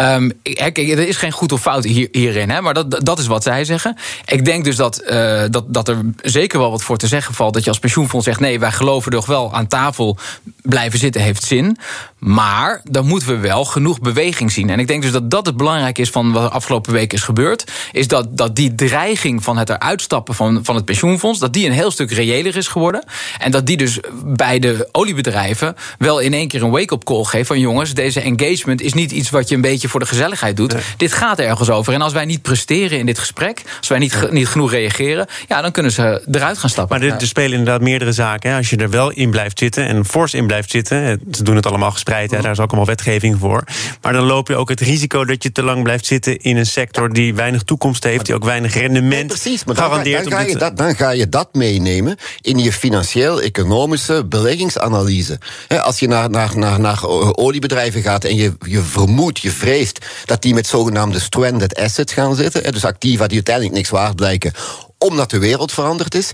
Um, 0.00 0.32
kijk, 0.42 0.78
er 0.78 1.08
is 1.08 1.16
geen 1.16 1.32
goed 1.32 1.52
of 1.52 1.60
fout 1.60 1.84
hier, 1.84 2.08
hierin, 2.12 2.50
hè, 2.50 2.60
maar 2.60 2.74
dat, 2.74 3.00
dat 3.04 3.18
is 3.18 3.26
wat 3.26 3.33
zij 3.42 3.64
zeggen. 3.64 3.96
Ik 4.24 4.44
denk 4.44 4.64
dus 4.64 4.76
dat, 4.76 5.02
uh, 5.06 5.42
dat, 5.50 5.64
dat 5.66 5.88
er 5.88 6.00
zeker 6.22 6.58
wel 6.58 6.70
wat 6.70 6.82
voor 6.82 6.96
te 6.96 7.06
zeggen 7.06 7.34
valt. 7.34 7.54
Dat 7.54 7.64
je 7.64 7.70
als 7.70 7.78
pensioenfonds 7.78 8.26
zegt: 8.26 8.40
nee, 8.40 8.58
wij 8.58 8.72
geloven 8.72 9.12
toch 9.12 9.26
wel 9.26 9.54
aan 9.54 9.66
tafel 9.66 10.18
blijven 10.62 10.98
zitten 10.98 11.22
heeft 11.22 11.42
zin. 11.42 11.78
Maar 12.24 12.80
dan 12.90 13.06
moeten 13.06 13.28
we 13.28 13.36
wel 13.36 13.64
genoeg 13.64 14.00
beweging 14.00 14.52
zien. 14.52 14.70
En 14.70 14.78
ik 14.78 14.86
denk 14.86 15.02
dus 15.02 15.12
dat 15.12 15.30
dat 15.30 15.46
het 15.46 15.56
belangrijk 15.56 15.98
is 15.98 16.10
van 16.10 16.32
wat 16.32 16.42
er 16.42 16.48
afgelopen 16.48 16.92
week 16.92 17.12
is 17.12 17.22
gebeurd. 17.22 17.64
Is 17.92 18.08
dat, 18.08 18.36
dat 18.36 18.56
die 18.56 18.74
dreiging 18.74 19.44
van 19.44 19.56
het 19.56 19.70
eruit 19.70 20.02
stappen 20.02 20.34
van, 20.34 20.60
van 20.62 20.74
het 20.74 20.84
pensioenfonds. 20.84 21.38
dat 21.38 21.52
die 21.52 21.66
een 21.66 21.72
heel 21.72 21.90
stuk 21.90 22.10
reëler 22.10 22.56
is 22.56 22.68
geworden. 22.68 23.04
En 23.38 23.50
dat 23.50 23.66
die 23.66 23.76
dus 23.76 24.00
bij 24.24 24.58
de 24.58 24.88
oliebedrijven 24.92 25.76
wel 25.98 26.18
in 26.18 26.32
één 26.32 26.48
keer 26.48 26.62
een 26.62 26.70
wake-up 26.70 27.04
call 27.04 27.24
geeft. 27.24 27.46
van 27.46 27.58
jongens, 27.58 27.94
deze 27.94 28.20
engagement 28.20 28.80
is 28.80 28.92
niet 28.92 29.12
iets 29.12 29.30
wat 29.30 29.48
je 29.48 29.54
een 29.54 29.60
beetje 29.60 29.88
voor 29.88 30.00
de 30.00 30.06
gezelligheid 30.06 30.56
doet. 30.56 30.74
Dit 30.96 31.12
gaat 31.12 31.38
ergens 31.38 31.70
over. 31.70 31.92
En 31.92 32.02
als 32.02 32.12
wij 32.12 32.24
niet 32.24 32.42
presteren 32.42 32.98
in 32.98 33.06
dit 33.06 33.18
gesprek. 33.18 33.62
als 33.78 33.88
wij 33.88 33.98
niet, 33.98 34.30
niet 34.30 34.48
genoeg 34.48 34.70
reageren. 34.70 35.26
ja, 35.48 35.60
dan 35.62 35.72
kunnen 35.72 35.92
ze 35.92 36.22
eruit 36.30 36.58
gaan 36.58 36.70
stappen. 36.70 37.00
Maar 37.00 37.08
er, 37.08 37.20
er 37.20 37.26
spelen 37.26 37.58
inderdaad 37.58 37.80
meerdere 37.80 38.12
zaken. 38.12 38.50
Hè. 38.50 38.56
Als 38.56 38.70
je 38.70 38.76
er 38.76 38.90
wel 38.90 39.10
in 39.10 39.30
blijft 39.30 39.58
zitten 39.58 39.86
en 39.86 40.04
fors 40.04 40.34
in 40.34 40.46
blijft 40.46 40.70
zitten. 40.70 41.20
ze 41.32 41.42
doen 41.42 41.56
het 41.56 41.66
allemaal 41.66 41.90
daar 42.22 42.50
is 42.50 42.60
ook 42.60 42.68
allemaal 42.68 42.86
wetgeving 42.86 43.38
voor. 43.38 43.64
Maar 44.02 44.12
dan 44.12 44.24
loop 44.24 44.48
je 44.48 44.56
ook 44.56 44.68
het 44.68 44.80
risico 44.80 45.24
dat 45.24 45.42
je 45.42 45.52
te 45.52 45.62
lang 45.62 45.82
blijft 45.82 46.06
zitten 46.06 46.38
in 46.38 46.56
een 46.56 46.66
sector 46.66 47.12
die 47.12 47.34
weinig 47.34 47.62
toekomst 47.62 48.04
heeft, 48.04 48.26
die 48.26 48.34
ook 48.34 48.44
weinig 48.44 48.74
rendement 48.74 49.26
precies, 49.26 49.64
maar 49.64 49.76
garandeert. 49.76 50.22
Dan 50.22 50.32
ga, 50.32 50.38
dan, 50.38 50.46
ga 50.46 50.52
je 50.52 50.58
dat, 50.58 50.76
dan 50.76 50.96
ga 50.96 51.10
je 51.10 51.28
dat 51.28 51.48
meenemen 51.54 52.16
in 52.40 52.58
je 52.58 52.72
financieel-economische 52.72 54.24
beleggingsanalyse. 54.24 55.38
als 55.82 55.98
je 55.98 56.08
naar, 56.08 56.30
naar, 56.30 56.58
naar, 56.58 56.80
naar 56.80 57.04
oliebedrijven 57.36 58.02
gaat 58.02 58.24
en 58.24 58.36
je, 58.36 58.52
je 58.66 58.80
vermoedt, 58.80 59.40
je 59.40 59.50
vreest 59.50 60.06
dat 60.24 60.42
die 60.42 60.54
met 60.54 60.66
zogenaamde 60.66 61.20
stranded 61.20 61.74
assets 61.74 62.12
gaan 62.12 62.34
zitten, 62.34 62.72
dus 62.72 62.84
activa 62.84 63.26
die 63.26 63.36
uiteindelijk 63.36 63.76
niks 63.76 63.90
waard 63.90 64.16
blijken, 64.16 64.52
omdat 64.98 65.30
de 65.30 65.38
wereld 65.38 65.72
veranderd 65.72 66.14
is 66.14 66.32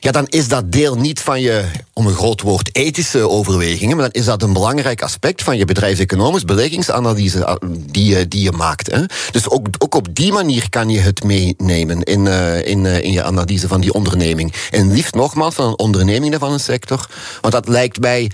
ja, 0.00 0.10
dan 0.10 0.26
is 0.26 0.48
dat 0.48 0.72
deel 0.72 0.94
niet 0.94 1.20
van 1.20 1.40
je, 1.40 1.64
om 1.92 2.06
een 2.06 2.14
groot 2.14 2.40
woord, 2.40 2.68
ethische 2.72 3.28
overwegingen, 3.28 3.96
maar 3.96 4.10
dan 4.10 4.20
is 4.20 4.26
dat 4.26 4.42
een 4.42 4.52
belangrijk 4.52 5.02
aspect 5.02 5.42
van 5.42 5.56
je 5.56 5.64
bedrijfseconomisch 5.64 6.44
beleggingsanalyse 6.44 7.46
ah, 7.46 7.56
die, 7.78 8.16
je, 8.16 8.28
die 8.28 8.42
je 8.42 8.52
maakt. 8.52 8.90
Hè. 8.90 9.04
Dus 9.30 9.48
ook, 9.50 9.66
ook 9.78 9.94
op 9.94 10.14
die 10.14 10.32
manier 10.32 10.70
kan 10.70 10.88
je 10.88 11.00
het 11.00 11.24
meenemen 11.24 12.02
in, 12.02 12.26
uh, 12.26 12.66
in, 12.66 12.84
uh, 12.84 13.02
in 13.02 13.12
je 13.12 13.22
analyse 13.22 13.68
van 13.68 13.80
die 13.80 13.92
onderneming. 13.92 14.54
En 14.70 14.92
liefst 14.92 15.14
nogmaals 15.14 15.54
van 15.54 15.66
een 15.66 15.78
onderneming 15.78 16.36
van 16.38 16.52
een 16.52 16.60
sector, 16.60 17.08
want 17.40 17.54
dat 17.54 17.68
lijkt 17.68 18.00
mij 18.00 18.30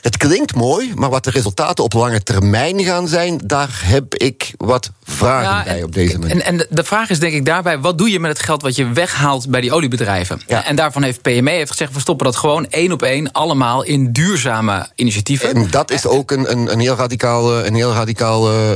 het 0.00 0.16
klinkt 0.16 0.54
mooi, 0.54 0.92
maar 0.94 1.10
wat 1.10 1.24
de 1.24 1.30
resultaten 1.30 1.84
op 1.84 1.92
lange 1.92 2.22
termijn 2.22 2.84
gaan 2.84 3.08
zijn, 3.08 3.40
daar 3.44 3.80
heb 3.84 4.14
ik 4.14 4.52
wat 4.56 4.90
vragen 5.10 5.64
bij 5.64 5.82
op 5.82 5.92
deze 5.92 6.18
manier. 6.18 6.34
En, 6.34 6.44
en 6.44 6.66
de 6.70 6.84
vraag 6.84 7.10
is 7.10 7.18
denk 7.18 7.32
ik 7.32 7.44
daarbij, 7.44 7.78
wat 7.78 7.98
doe 7.98 8.10
je 8.10 8.20
met 8.20 8.30
het 8.30 8.42
geld 8.42 8.62
wat 8.62 8.76
je 8.76 8.92
weghaalt 8.92 9.48
bij 9.48 9.60
die 9.60 9.72
oliebedrijven? 9.72 10.40
Ja. 10.46 10.64
En 10.64 10.76
daarvan 10.76 11.02
heeft 11.02 11.22
PME 11.22 11.50
heeft 11.50 11.70
gezegd, 11.70 11.92
we 11.92 12.00
stoppen 12.00 12.26
dat 12.26 12.36
gewoon 12.36 12.66
één 12.66 12.92
op 12.92 13.02
één 13.02 13.32
allemaal 13.32 13.82
in 13.82 14.12
duurzame 14.12 14.88
initiatieven. 14.94 15.54
En 15.54 15.70
dat 15.70 15.90
is 15.90 16.06
ook 16.06 16.30
een, 16.30 16.50
een, 16.50 16.72
een 16.72 16.80
heel 16.80 16.96
radicaal, 16.96 17.64
een 17.64 17.74
heel 17.74 17.92
radicaal 17.92 18.52
uh, 18.52 18.70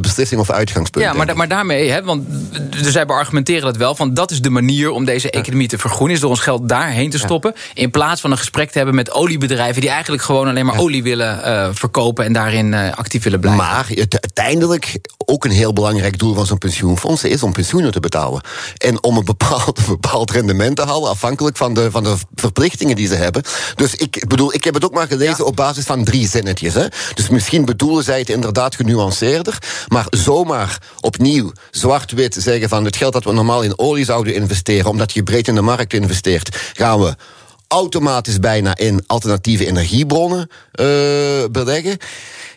beslissing 0.00 0.40
of 0.40 0.50
uitgangspunt. 0.50 1.04
Ja, 1.04 1.12
maar, 1.12 1.36
maar 1.36 1.48
daarmee, 1.48 1.90
hè, 1.90 2.02
want 2.02 2.24
dus 2.70 2.92
zij 2.92 3.06
beargumenteren 3.06 3.62
dat 3.62 3.76
wel, 3.76 3.94
van 3.94 4.14
dat 4.14 4.30
is 4.30 4.40
de 4.40 4.50
manier 4.50 4.90
om 4.90 5.04
deze 5.04 5.30
economie 5.30 5.68
te 5.68 5.78
vergroenen, 5.78 6.14
is 6.14 6.20
door 6.20 6.30
ons 6.30 6.40
geld 6.40 6.68
daarheen 6.68 7.10
te 7.10 7.18
stoppen, 7.18 7.54
in 7.74 7.90
plaats 7.90 8.20
van 8.20 8.30
een 8.30 8.38
gesprek 8.38 8.70
te 8.70 8.76
hebben 8.76 8.94
met 8.94 9.10
oliebedrijven 9.10 9.80
die 9.80 9.90
eigenlijk 9.90 10.22
gewoon 10.22 10.48
alleen 10.48 10.66
maar 10.66 10.78
olie 10.78 11.02
willen 11.02 11.40
uh, 11.44 11.68
verkopen 11.72 12.24
en 12.24 12.32
daarin 12.32 12.72
uh, 12.72 12.92
actief 12.94 13.22
willen 13.22 13.40
blijven. 13.40 13.64
Maar 13.64 13.86
het, 13.88 14.20
uiteindelijk 14.20 14.98
ook 15.16 15.44
een 15.44 15.50
heel 15.50 15.67
belangrijk 15.72 16.18
doel 16.18 16.34
van 16.34 16.46
zo'n 16.46 16.58
pensioenfonds 16.58 17.24
is 17.24 17.42
om 17.42 17.52
pensioenen 17.52 17.92
te 17.92 18.00
betalen. 18.00 18.40
En 18.76 19.02
om 19.02 19.16
een 19.16 19.24
bepaald, 19.24 19.86
bepaald 19.88 20.30
rendement 20.30 20.76
te 20.76 20.82
halen, 20.82 21.10
afhankelijk 21.10 21.56
van 21.56 21.74
de, 21.74 21.90
van 21.90 22.04
de 22.04 22.16
verplichtingen 22.34 22.96
die 22.96 23.06
ze 23.06 23.14
hebben. 23.14 23.42
Dus 23.74 23.94
ik 23.94 24.24
bedoel, 24.28 24.54
ik 24.54 24.64
heb 24.64 24.74
het 24.74 24.84
ook 24.84 24.94
maar 24.94 25.06
gelezen 25.06 25.46
op 25.46 25.56
basis 25.56 25.84
van 25.84 26.04
drie 26.04 26.28
zinnetjes. 26.28 26.74
Hè. 26.74 26.86
Dus 27.14 27.28
misschien 27.28 27.64
bedoelen 27.64 28.04
zij 28.04 28.18
het 28.18 28.30
inderdaad 28.30 28.74
genuanceerder. 28.74 29.58
Maar 29.88 30.06
zomaar 30.10 30.82
opnieuw 31.00 31.52
zwart-wit 31.70 32.36
zeggen 32.38 32.68
van 32.68 32.84
het 32.84 32.96
geld 32.96 33.12
dat 33.12 33.24
we 33.24 33.32
normaal 33.32 33.62
in 33.62 33.78
olie 33.78 34.04
zouden 34.04 34.34
investeren, 34.34 34.90
omdat 34.90 35.12
je 35.12 35.22
breed 35.22 35.48
in 35.48 35.54
de 35.54 35.60
markt 35.60 35.92
investeert, 35.92 36.56
gaan 36.72 37.00
we 37.00 37.14
automatisch 37.68 38.38
bijna 38.38 38.76
in 38.76 39.04
alternatieve 39.06 39.66
energiebronnen 39.66 40.48
uh, 40.80 40.86
beleggen. 41.50 41.96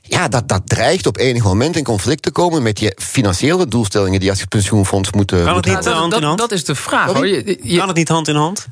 Ja, 0.01 0.27
dat, 0.27 0.47
dat 0.47 0.61
dreigt 0.65 1.05
op 1.05 1.17
enig 1.17 1.43
moment 1.43 1.75
in 1.75 1.83
conflict 1.83 2.23
te 2.23 2.31
komen 2.31 2.63
met 2.63 2.79
je 2.79 2.97
financiële 3.01 3.67
doelstellingen 3.67 4.19
die 4.19 4.29
als 4.29 4.45
pensioenfonds 4.45 5.11
moeten. 5.11 5.43
Kan 5.43 5.55
het 5.55 5.65
niet 5.65 5.85
hand 5.85 6.13
in 6.13 6.23
hand? 6.23 6.39
Dat, 6.39 6.51
is 6.51 6.65
de 6.65 6.75
vraag. 6.75 7.13
Hoor. 7.13 7.27
Je, 7.27 7.59
je, 7.61 7.77
kan 7.77 7.87
het 7.87 7.97
niet 7.97 8.07
hand 8.07 8.27
in 8.27 8.35
hand? 8.35 8.67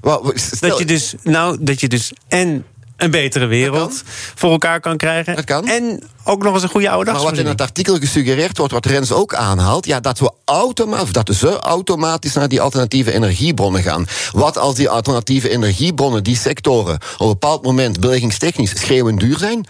dat 0.60 0.78
je 0.78 0.86
dus, 0.86 1.14
nou, 1.24 1.58
dat 1.60 1.80
je 1.80 1.88
dus 1.88 2.14
en 2.28 2.66
een 3.00 3.12
betere 3.12 3.46
wereld 3.46 4.04
voor 4.36 4.52
elkaar 4.52 4.80
kan 4.80 4.98
krijgen. 4.98 5.36
Dat 5.36 5.46
kan. 5.46 5.68
En 5.68 6.04
ook 6.24 6.44
nog 6.44 6.54
eens 6.54 6.64
een 6.64 6.70
goede 6.70 6.90
oude 6.90 7.12
Maar 7.12 7.22
wat 7.22 7.38
in 7.38 7.46
het 7.46 7.62
artikel 7.62 7.98
gesuggereerd 7.98 8.58
wordt, 8.58 8.74
wat 8.74 8.86
Rens 8.86 9.12
ook 9.12 9.34
aanhaalt, 9.34 9.86
ja, 9.86 10.00
dat 10.00 10.20
we 10.20 10.32
automatisch, 10.46 11.12
dat 11.12 11.36
ze 11.36 11.60
automatisch 11.60 12.34
naar 12.34 12.50
die 12.50 12.62
alternatieve 12.62 13.12
energiebronnen 13.12 13.84
gaan. 13.84 14.08
Wat 14.32 14.58
als 14.58 14.76
die 14.76 14.90
alternatieve 14.90 15.50
energiebronnen, 15.50 16.24
die 16.24 16.38
sectoren, 16.38 16.96
op 16.96 17.20
een 17.20 17.28
bepaald 17.28 17.64
moment 17.64 18.00
beleggingstechnisch 18.00 18.80
schreeuwend 18.80 19.20
duur 19.20 19.38
zijn? 19.38 19.66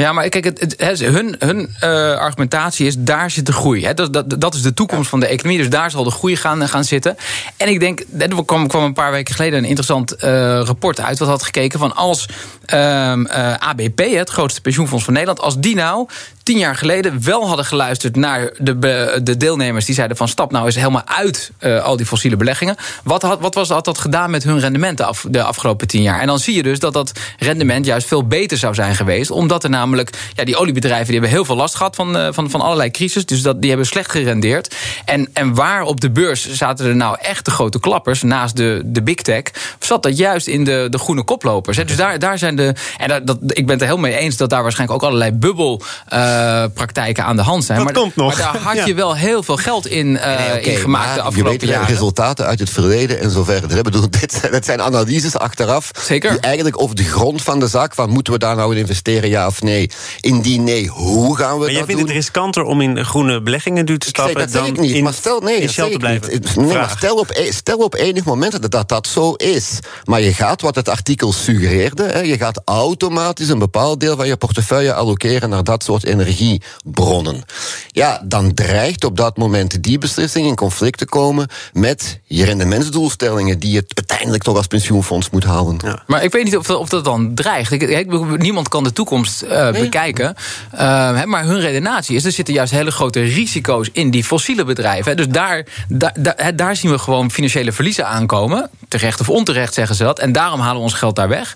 Ja, 0.00 0.12
maar 0.12 0.28
kijk, 0.28 0.44
het, 0.44 1.00
hun, 1.00 1.34
hun 1.38 1.58
uh, 1.84 2.16
argumentatie 2.16 2.86
is, 2.86 2.94
daar 2.98 3.30
zit 3.30 3.46
de 3.46 3.52
groei. 3.52 3.84
Hè. 3.84 3.94
Dat, 3.94 4.12
dat, 4.12 4.40
dat 4.40 4.54
is 4.54 4.62
de 4.62 4.74
toekomst 4.74 5.08
van 5.08 5.20
de 5.20 5.26
economie, 5.26 5.58
dus 5.58 5.70
daar 5.70 5.90
zal 5.90 6.04
de 6.04 6.10
groei 6.10 6.36
gaan, 6.36 6.68
gaan 6.68 6.84
zitten. 6.84 7.16
En 7.56 7.68
ik 7.68 7.80
denk, 7.80 8.04
er 8.18 8.44
kwam, 8.44 8.68
kwam 8.68 8.84
een 8.84 8.92
paar 8.92 9.10
weken 9.10 9.34
geleden 9.34 9.58
een 9.58 9.64
interessant 9.64 10.14
uh, 10.14 10.20
rapport 10.64 11.00
uit... 11.00 11.18
wat 11.18 11.28
had 11.28 11.42
gekeken 11.42 11.78
van 11.78 11.94
als 11.94 12.28
ehm, 12.64 13.24
eh, 13.24 13.54
ABP, 13.54 13.98
het 13.98 14.30
grootste 14.30 14.60
pensioenfonds 14.60 15.04
van 15.04 15.12
Nederland, 15.12 15.40
als 15.40 15.58
die 15.58 15.74
nou 15.74 16.08
tien 16.44 16.58
jaar 16.58 16.76
geleden 16.76 17.24
wel 17.24 17.46
hadden 17.46 17.64
geluisterd 17.64 18.16
naar 18.16 18.52
de, 18.58 19.20
de 19.22 19.36
deelnemers 19.36 19.84
die 19.84 19.94
zeiden 19.94 20.16
van 20.16 20.28
stap 20.28 20.50
nou 20.52 20.66
eens 20.66 20.74
helemaal 20.74 21.06
uit 21.06 21.50
uh, 21.60 21.82
al 21.82 21.96
die 21.96 22.06
fossiele 22.06 22.36
beleggingen. 22.36 22.76
Wat, 23.04 23.22
had, 23.22 23.40
wat 23.40 23.54
was, 23.54 23.68
had 23.68 23.84
dat 23.84 23.98
gedaan 23.98 24.30
met 24.30 24.44
hun 24.44 24.60
rendementen 24.60 25.06
af, 25.06 25.26
de 25.28 25.42
afgelopen 25.42 25.86
tien 25.86 26.02
jaar? 26.02 26.20
En 26.20 26.26
dan 26.26 26.38
zie 26.38 26.54
je 26.54 26.62
dus 26.62 26.78
dat 26.78 26.92
dat 26.92 27.12
rendement 27.38 27.86
juist 27.86 28.06
veel 28.06 28.26
beter 28.26 28.58
zou 28.58 28.74
zijn 28.74 28.94
geweest. 28.94 29.30
Omdat 29.30 29.64
er 29.64 29.70
namelijk, 29.70 30.10
ja, 30.34 30.44
die 30.44 30.56
oliebedrijven 30.56 31.04
die 31.04 31.14
hebben 31.14 31.30
heel 31.30 31.44
veel 31.44 31.56
last 31.56 31.74
gehad 31.74 31.96
van, 31.96 32.16
uh, 32.16 32.28
van, 32.30 32.50
van 32.50 32.60
allerlei 32.60 32.90
crisis. 32.90 33.26
Dus 33.26 33.42
dat, 33.42 33.60
die 33.60 33.68
hebben 33.68 33.86
slecht 33.86 34.10
gerendeerd. 34.10 34.74
En, 35.04 35.28
en 35.32 35.54
waar 35.54 35.82
op 35.82 36.00
de 36.00 36.10
beurs 36.10 36.52
zaten 36.52 36.86
er 36.86 36.96
nou 36.96 37.16
echt 37.20 37.44
de 37.44 37.50
grote 37.50 37.80
klappers 37.80 38.22
naast 38.22 38.56
de, 38.56 38.82
de 38.84 39.02
big 39.02 39.16
tech, 39.16 39.42
zat 39.78 40.02
dat 40.02 40.18
juist 40.18 40.46
in 40.46 40.64
de, 40.64 40.86
de 40.90 40.98
groene 40.98 41.24
koplopers. 41.24 41.76
Dus 41.76 41.96
daar, 41.96 42.18
daar 42.18 42.38
zijn 42.38 42.56
de. 42.56 42.74
En 42.98 43.08
dat, 43.08 43.26
dat, 43.26 43.38
ik 43.42 43.66
ben 43.66 43.74
het 43.74 43.80
er 43.80 43.86
heel 43.86 43.98
mee 43.98 44.16
eens 44.16 44.36
dat 44.36 44.50
daar 44.50 44.62
waarschijnlijk 44.62 45.02
ook 45.02 45.08
allerlei 45.08 45.32
bubbel. 45.32 45.82
Uh, 46.12 46.33
praktijken 46.74 47.24
aan 47.24 47.36
de 47.36 47.42
hand 47.42 47.64
zijn. 47.64 47.78
Dat 47.78 47.86
maar, 47.86 48.02
komt 48.02 48.16
nog. 48.16 48.38
maar 48.38 48.52
daar 48.52 48.62
had 48.62 48.86
je 48.86 48.94
wel 48.94 49.16
heel 49.16 49.42
veel 49.42 49.56
geld 49.56 49.86
in, 49.86 50.06
uh, 50.06 50.26
nee, 50.26 50.34
okay, 50.34 50.60
in 50.60 50.76
gemaakt 50.76 51.14
de 51.14 51.22
afgelopen 51.22 51.52
je 51.52 51.58
weet, 51.58 51.68
jaren. 51.68 51.88
resultaten 51.88 52.46
uit 52.46 52.58
het 52.58 52.70
verleden 52.70 53.20
en 53.20 53.30
zo 53.30 53.44
verder. 53.44 53.76
Ik 53.76 53.82
bedoel, 53.82 54.10
dit, 54.20 54.50
dit 54.50 54.64
zijn 54.64 54.82
analyses 54.82 55.38
achteraf. 55.38 55.90
Zeker. 56.00 56.30
Die 56.30 56.40
eigenlijk 56.40 56.80
over 56.82 56.96
de 56.96 57.04
grond 57.04 57.42
van 57.42 57.60
de 57.60 57.66
zaak, 57.66 57.94
van 57.94 58.10
moeten 58.10 58.32
we 58.32 58.38
daar 58.38 58.56
nou 58.56 58.72
in 58.72 58.78
investeren, 58.78 59.28
ja 59.28 59.46
of 59.46 59.62
nee? 59.62 59.90
Indien 60.20 60.64
nee, 60.64 60.88
hoe 60.88 61.36
gaan 61.36 61.52
we 61.52 61.58
maar 61.58 61.66
dat 61.66 61.76
jij 61.76 61.84
vindt 61.84 62.00
doen? 62.00 62.08
het 62.08 62.16
riskanter 62.16 62.62
om 62.62 62.80
in 62.80 63.04
groene 63.04 63.42
beleggingen 63.42 63.86
duur 63.86 63.98
te 63.98 64.08
Ik 64.08 64.16
zeg, 64.16 64.24
stappen 64.24 64.52
dat 64.52 64.62
dan 64.62 64.72
ik 64.72 64.80
niet, 64.80 64.94
in, 64.94 65.04
maar 65.04 65.12
stel, 65.12 65.40
nee, 65.40 65.54
in 65.54 65.66
dat 65.66 65.70
Shell 65.70 65.86
te 65.86 65.92
ik 65.92 65.98
blijven? 65.98 66.32
niet. 66.32 66.56
Nee, 66.56 66.74
maar 66.74 66.94
stel 66.96 67.16
op, 67.16 67.30
e- 67.30 67.52
stel 67.52 67.78
op 67.78 67.94
enig 67.94 68.24
moment 68.24 68.62
dat, 68.62 68.70
dat 68.70 68.88
dat 68.88 69.06
zo 69.06 69.32
is. 69.32 69.78
Maar 70.04 70.20
je 70.20 70.34
gaat, 70.34 70.60
wat 70.60 70.74
het 70.74 70.88
artikel 70.88 71.32
suggereerde, 71.32 72.02
hè, 72.02 72.20
je 72.20 72.36
gaat 72.36 72.62
automatisch 72.64 73.48
een 73.48 73.58
bepaald 73.58 74.00
deel 74.00 74.16
van 74.16 74.26
je 74.26 74.36
portefeuille 74.36 74.94
allokeren 74.94 75.48
naar 75.50 75.64
dat 75.64 75.84
soort 75.84 76.04
energiebronnen. 76.24 77.42
Ja, 77.88 78.20
dan 78.24 78.54
dreigt 78.54 79.04
op 79.04 79.16
dat 79.16 79.36
moment 79.36 79.82
die 79.82 79.98
beslissing 79.98 80.46
in 80.46 80.54
conflict 80.54 80.98
te 80.98 81.06
komen 81.06 81.48
met 81.72 82.20
je 82.24 82.44
rendementsdoelstellingen 82.44 83.58
die 83.58 83.70
je 83.70 83.84
uiteindelijk 83.94 84.42
toch 84.42 84.56
als 84.56 84.66
pensioenfonds 84.66 85.30
moet 85.30 85.44
halen. 85.44 85.78
Ja. 85.84 86.02
Maar 86.06 86.24
ik 86.24 86.32
weet 86.32 86.44
niet 86.44 86.56
of 86.56 86.66
dat, 86.66 86.78
of 86.78 86.88
dat 86.88 87.04
dan 87.04 87.34
dreigt. 87.34 87.72
Ik, 87.72 87.82
ik- 87.82 88.38
niemand 88.38 88.68
kan 88.68 88.84
de 88.84 88.92
toekomst 88.92 89.42
eh, 89.42 89.70
bekijken. 89.70 90.34
Eh, 90.70 91.16
hè, 91.16 91.26
maar 91.26 91.44
hun 91.44 91.60
redenatie 91.60 92.16
is, 92.16 92.24
er 92.24 92.32
zitten 92.32 92.54
juist 92.54 92.72
hele 92.72 92.90
grote 92.90 93.20
risico's 93.20 93.88
in 93.92 94.10
die 94.10 94.24
fossiele 94.24 94.64
bedrijven. 94.64 95.10
Hè. 95.10 95.16
Dus 95.16 95.28
daar, 95.28 95.66
daar, 95.88 96.56
daar 96.56 96.76
zien 96.76 96.90
we 96.90 96.98
gewoon 96.98 97.30
financiële 97.30 97.72
verliezen 97.72 98.06
aankomen. 98.06 98.70
Terecht 98.88 99.20
of 99.20 99.28
onterecht 99.28 99.74
zeggen 99.74 99.96
ze 99.96 100.02
dat. 100.02 100.18
En 100.18 100.32
daarom 100.32 100.60
halen 100.60 100.76
we 100.76 100.82
ons 100.82 100.92
geld 100.94 101.16
daar 101.16 101.28
weg. 101.28 101.54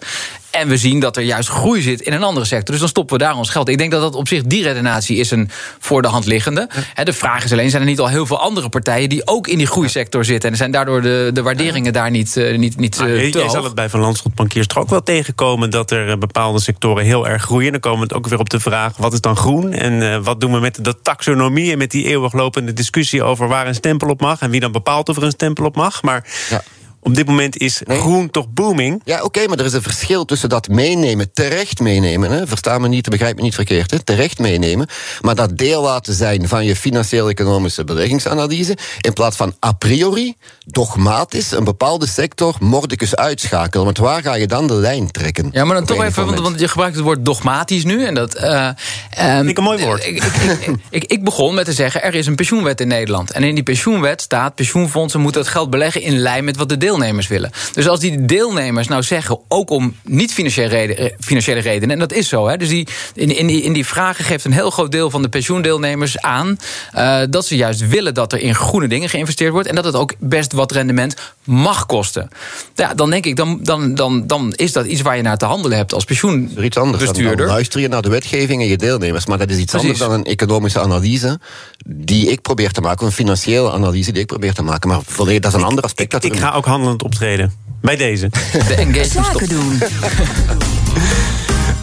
En 0.59 0.69
we 0.69 0.77
zien 0.77 1.01
dat 1.01 1.17
er 1.17 1.23
juist 1.23 1.49
groei 1.49 1.83
zit 1.83 2.01
in 2.01 2.13
een 2.13 2.23
andere 2.23 2.47
sector. 2.47 2.71
Dus 2.71 2.79
dan 2.79 2.89
stoppen 2.89 3.19
we 3.19 3.25
daar 3.25 3.37
ons 3.37 3.51
geld. 3.51 3.69
Ik 3.69 3.79
denk 3.79 3.91
dat 3.91 4.01
dat 4.01 4.15
op 4.15 4.29
zich, 4.29 4.43
die 4.43 4.63
redenatie 4.63 5.17
is 5.17 5.31
een 5.31 5.51
voor 5.79 6.03
de 6.03 6.09
hand 6.09 6.27
liggende. 6.27 6.69
Hè, 6.95 7.05
De 7.05 7.13
vraag 7.13 7.45
is 7.45 7.53
alleen, 7.53 7.71
zijn 7.71 7.83
er 7.83 7.89
niet 7.89 8.01
al 8.01 8.09
heel 8.09 8.27
veel 8.27 8.39
andere 8.41 8.69
partijen... 8.69 9.09
die 9.09 9.27
ook 9.27 9.47
in 9.47 9.59
die 9.59 9.67
groeisector 9.67 10.25
zitten? 10.25 10.51
En 10.51 10.57
zijn 10.57 10.71
daardoor 10.71 11.03
de, 11.03 11.31
de 11.33 11.43
waarderingen 11.43 11.93
daar 11.93 12.11
niet, 12.11 12.37
eh, 12.37 12.59
niet, 12.59 12.77
niet 12.77 12.99
Maar 12.99 13.09
eh, 13.09 13.25
je- 13.25 13.31
te 13.31 13.39
jij 13.39 13.49
zal 13.49 13.65
het 13.65 13.75
bij 13.75 13.89
Van 13.89 14.01
Landschot 14.01 14.35
Bankiers 14.35 14.67
toch 14.67 14.79
ook 14.79 14.91
wel 14.91 15.03
tegenkomen 15.03 15.71
dat 15.71 15.91
er 15.91 16.11
eh, 16.11 16.17
bepaalde 16.17 16.61
sectoren 16.61 17.05
heel 17.05 17.29
erg 17.29 17.43
groeien. 17.43 17.73
Dan 17.73 17.81
komen 17.81 17.99
we 17.99 18.05
het 18.05 18.15
ook 18.15 18.29
weer 18.29 18.39
op 18.39 18.51
de 18.51 18.61
vraag: 18.61 18.97
wat 18.97 19.13
is 19.13 19.21
dan 19.21 19.37
groen? 19.37 19.73
En 19.73 20.23
wat 20.23 20.41
doen 20.41 20.53
we 20.53 20.61
met 20.61 20.85
de 20.85 20.95
taxonomie 21.03 21.73
en 21.73 21.79
met 21.79 21.91
die 21.91 22.05
eeuwiglopende 22.05 22.73
discussie 22.73 23.23
over 23.23 23.49
waar 23.49 23.67
een 23.67 23.75
stempel 23.75 24.09
op 24.09 24.21
mag 24.21 24.41
en 24.41 24.51
wie 24.51 24.61
dan 24.61 24.73
bepaalt 24.73 25.09
of 25.09 25.17
er 25.17 25.23
een 25.23 25.31
stempel 25.31 25.65
op 25.65 25.77
mag? 25.77 26.03
Maar 26.03 26.25
Ja. 26.51 26.63
Op 27.01 27.15
dit 27.15 27.27
moment 27.27 27.57
is 27.57 27.83
Nee. 27.87 27.99
groen 27.99 28.31
toch 28.31 28.49
booming. 28.49 29.03
Ja, 29.05 29.23
oké, 29.23 29.47
maar 29.47 29.59
er 29.59 29.65
is 29.65 29.73
een 29.73 29.83
verschil 29.83 30.25
tussen 30.25 30.49
dat 30.49 30.69
meenemen, 30.69 31.33
terecht 31.33 31.81
meenemen, 31.81 32.31
hè, 32.31 32.47
versta 32.47 32.79
me 32.79 32.89
niet, 32.89 33.09
begrijp 33.09 33.37
me 33.37 33.43
niet 33.43 33.55
verkeerd, 33.55 33.91
hè, 33.91 33.99
terecht 33.99 34.39
meenemen, 34.39 34.87
maar 35.21 35.35
dat 35.35 35.59
deel 35.59 35.83
laten 35.83 36.15
zijn 36.15 36.49
van 36.49 36.65
je 36.65 36.77
financieel-economische 36.77 37.85
beleggingsanalyse, 37.85 38.77
in 39.01 39.13
plaats 39.13 39.37
van 39.37 39.55
a 39.67 39.73
priori, 39.73 40.35
dogmatisch, 40.67 41.51
een 41.51 41.65
bepaalde 41.65 42.07
sector 42.07 42.57
mordicus 42.61 43.17
uitschakelen. 43.17 43.85
Want 43.85 43.99
waar 43.99 44.23
ga 44.23 44.35
je 44.35 44.47
dan 44.47 44.67
de 44.67 44.75
lijn 44.75 45.11
trekken? 45.11 45.49
Ja, 45.53 45.65
maar 45.65 45.77
dan 45.77 45.85
toch 45.87 46.03
even, 46.03 46.43
want, 46.43 46.61
je 46.61 46.69
gebruikt 46.69 46.97
het 46.97 47.05
woord 47.05 47.25
dogmatisch 47.25 47.85
nu. 47.85 48.05
En 48.05 48.15
dat, 48.15 48.35
eh, 48.35 48.69
ehm, 49.11 49.37
Vind 49.37 49.49
ik 49.49 49.59
een 49.59 49.65
mooi 49.65 49.85
woord. 49.85 50.07
Ik, 50.07 50.25
ik, 50.25 50.33
ik, 50.61 50.77
ik, 50.91 51.05
ik 51.05 51.25
begon 51.25 51.55
met 51.55 51.65
te 51.65 51.73
zeggen, 51.73 52.03
er 52.03 52.15
is 52.15 52.27
een 52.27 52.35
pensioenwet 52.35 52.81
in 52.81 52.89
Nederland. 52.89 53.31
En 53.31 53.43
in 53.43 53.55
die 53.55 53.65
pensioenwet 53.65 54.21
staat, 54.21 54.55
pensioenfondsen 54.55 55.21
moeten 55.21 55.41
het 55.41 55.51
geld 55.51 55.71
beleggen... 55.71 56.03
in 56.03 56.19
lijn 56.19 56.45
met 56.45 56.57
wat 56.57 56.69
de 56.69 56.77
deelnemers 56.99 57.29
willen. 57.29 57.51
Dus 57.73 57.89
als 57.89 58.01
die 58.01 58.25
deelnemers 58.25 58.89
nou 58.89 59.03
zeggen, 59.03 59.39
ook 59.49 59.71
om 59.71 59.95
niet-financiële 60.05 60.69
reden, 60.69 60.99
eh, 60.99 61.13
financiële 61.21 61.61
redenen... 61.61 61.91
en 61.91 61.99
dat 61.99 62.13
is 62.13 62.29
zo, 62.29 62.49
hè, 62.49 62.57
dus 62.57 62.69
die, 62.69 62.89
in, 63.15 63.37
in, 63.37 63.47
die, 63.47 63.63
in 63.63 63.73
die 63.73 63.87
vragen 63.87 64.25
geeft 64.25 64.45
een 64.45 64.53
heel 64.53 64.71
groot 64.71 64.93
deel 64.93 65.11
van 65.11 65.23
de 65.23 65.29
pensioendeelnemers 65.29 66.19
aan... 66.21 66.59
eh, 66.93 67.21
dat 67.31 67.47
ze 67.47 67.57
juist 67.57 67.89
willen 67.89 68.15
dat 68.15 68.33
er 68.33 68.41
in 68.41 68.55
groene 68.55 68.89
dingen 68.89 69.09
geïnvesteerd 69.09 69.53
wordt... 69.53 69.69
en 69.69 69.75
dat 69.75 69.85
het 69.85 69.95
ook 69.95 70.15
best 70.19 70.53
wat 70.53 70.73
rendement 70.73 71.15
mag 71.45 71.87
kosten. 71.87 72.29
Ja, 72.75 72.95
dan 72.95 73.11
denk 73.11 73.27
ik, 73.27 73.37
dan, 73.37 73.59
dan, 73.63 73.95
dan, 73.95 74.27
dan 74.27 74.53
is 74.57 74.73
dat 74.73 74.87
iets 74.87 75.01
waar 75.01 75.17
je 75.17 75.23
naar 75.23 75.39
te 75.39 75.45
handelen 75.45 75.77
hebt 75.77 75.95
als 75.95 76.05
iets 76.05 76.23
anders. 76.23 76.55
Dan, 76.55 76.71
dan 76.71 76.91
pensioenbestuurder. 76.91 77.47
luister 77.47 77.81
je 77.81 77.89
naar 77.89 78.03
de 78.03 78.09
wetgeving 78.09 78.63
en 78.63 78.69
je 78.69 78.77
deelnemers. 78.77 79.27
Maar 79.27 79.39
dat 79.39 79.51
is 79.51 79.57
iets 79.57 79.73
Precies. 79.73 79.89
anders 79.89 80.09
dan 80.09 80.19
een 80.19 80.25
economische 80.25 80.81
analyse 80.81 81.41
die 81.87 82.31
ik 82.31 82.41
probeer 82.41 82.73
te 82.73 82.81
maken. 82.81 83.07
Een 83.07 83.13
financiële 83.13 83.73
analyse 83.73 84.13
die 84.13 84.21
ik 84.21 84.27
probeer 84.27 84.55
te 84.55 84.63
maken. 84.63 84.89
Maar 84.89 85.01
volledig, 85.07 85.41
dat 85.41 85.55
is 85.55 85.59
een 85.59 85.67
ander 85.67 85.85
aspect. 85.85 86.11
dat 86.11 86.25
Ik 86.25 86.37
ga 86.37 86.53
ook 86.53 86.67
handelend 86.79 87.03
optreden. 87.03 87.53
Bij 87.81 87.97
deze. 87.97 88.29
De 88.29 88.75
engagement 88.75 89.07
stop. 89.07 89.25
Zaken 89.25 89.49
doen. 89.49 89.79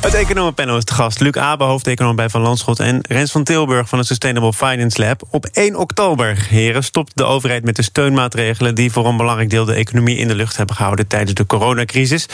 Het 0.05 0.13
economenpanel 0.13 0.77
is 0.77 0.83
te 0.83 0.93
gast. 0.93 1.19
Luc 1.19 1.33
Abe, 1.33 1.63
hoofdeconoom 1.63 2.15
bij 2.15 2.29
Van 2.29 2.41
Landschot... 2.41 2.79
en 2.79 2.99
Rens 3.07 3.31
van 3.31 3.43
Tilburg 3.43 3.89
van 3.89 3.97
het 3.97 4.07
Sustainable 4.07 4.53
Finance 4.53 5.01
Lab. 5.01 5.21
Op 5.29 5.45
1 5.45 5.75
oktober, 5.75 6.45
heren, 6.49 6.83
stopt 6.83 7.11
de 7.17 7.23
overheid 7.23 7.63
met 7.63 7.75
de 7.75 7.81
steunmaatregelen... 7.81 8.75
die 8.75 8.91
voor 8.91 9.05
een 9.05 9.17
belangrijk 9.17 9.49
deel 9.49 9.65
de 9.65 9.73
economie 9.73 10.17
in 10.17 10.27
de 10.27 10.35
lucht 10.35 10.57
hebben 10.57 10.75
gehouden... 10.75 11.07
tijdens 11.07 11.33
de 11.33 11.45
coronacrisis. 11.45 12.25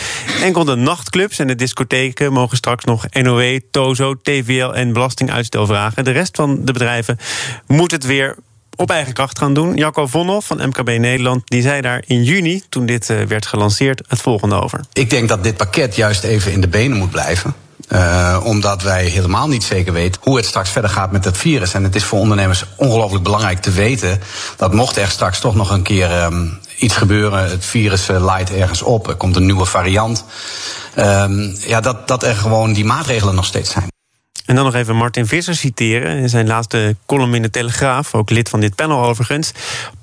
Enkel 0.42 0.64
de 0.64 0.76
nachtclubs 0.76 1.40
en 1.40 1.48
de 1.48 1.56
discotheken 1.56 2.34
mogen 2.34 2.58
straks 2.58 2.84
nog 2.84 3.06
NOW, 3.10 3.60
TOZO, 3.72 4.16
TVL 4.22 4.72
en 4.72 4.94
belastinguitstel 4.94 5.66
vragen. 5.66 6.04
De 6.04 6.12
rest 6.12 6.36
van 6.36 6.66
de 6.66 6.72
bedrijven 6.72 7.18
moet 7.68 7.92
het 7.92 8.06
weer 8.06 8.36
op 8.76 8.90
eigen 8.90 9.14
kracht 9.14 9.40
gaan 9.40 9.54
doen. 9.54 9.76
Jacco 9.76 10.08
Vonhoff 10.08 10.48
van 10.48 10.68
MKB 10.68 10.88
Nederland 10.88 11.42
die 11.46 11.62
zei 11.62 11.82
daar 11.82 12.04
in 12.08 12.24
juni... 12.24 12.64
toen 12.70 12.86
dit 12.86 13.10
eh, 13.10 13.22
werd 13.22 13.46
gelanceerd, 13.46 14.02
het 14.08 14.22
volgende 14.22 14.56
over. 14.56 14.80
Ik 14.94 15.10
denk 15.10 15.30
dat 15.30 15.44
dit 15.44 15.58
pakket 15.58 15.96
juist 15.96 16.24
even 16.24 16.52
in 16.52 16.62
de 16.62 16.68
benen 16.68 16.98
moet 16.98 17.10
blijven. 17.10 17.56
Eh, 17.88 18.42
omdat 18.44 18.82
wij 18.82 19.06
helemaal 19.06 19.48
niet 19.48 19.64
zeker 19.64 19.94
weten 19.94 20.22
hoe 20.24 20.38
het 20.38 20.46
straks 20.46 20.70
verder 20.70 20.90
gaat 20.90 21.12
met 21.12 21.26
het 21.26 21.38
virus. 21.38 21.74
En 21.74 21.84
het 21.84 21.96
is 21.96 22.04
voor 22.04 22.20
ondernemers 22.20 22.66
ongelooflijk 22.76 23.24
belangrijk 23.24 23.60
te 23.60 23.72
weten 23.72 24.20
dat 24.58 24.74
mocht 24.74 24.98
er 24.98 25.08
straks 25.08 25.40
toch 25.40 25.56
nog 25.56 25.70
een 25.70 25.82
keer 25.82 26.12
ehm, 26.12 26.48
iets 26.80 26.96
gebeuren, 26.96 27.50
het 27.50 27.66
virus 27.66 28.08
laait 28.08 28.52
ergens 28.52 28.82
op, 28.82 29.08
er 29.08 29.16
komt 29.16 29.36
een 29.36 29.46
nieuwe 29.46 29.66
variant. 29.66 30.26
ehm, 30.96 31.56
ja, 31.68 31.82
dat, 31.82 32.08
dat 32.08 32.24
er 32.24 32.36
gewoon 32.36 32.74
die 32.74 32.86
maatregelen 32.86 33.36
nog 33.36 33.46
steeds 33.46 33.72
zijn. 33.72 33.90
En 34.52 34.58
dan 34.58 34.66
nog 34.66 34.76
even 34.76 34.96
Martin 34.96 35.28
Visser 35.28 35.56
citeren. 35.56 36.18
In 36.18 36.30
zijn 36.30 36.48
laatste 36.48 36.96
column 37.06 37.34
in 37.34 37.42
de 37.42 37.50
Telegraaf, 37.50 38.16
ook 38.16 38.30
lid 38.30 38.50
van 38.50 38.60
dit 38.60 38.76
panel 38.76 39.04
overigens. 39.04 39.52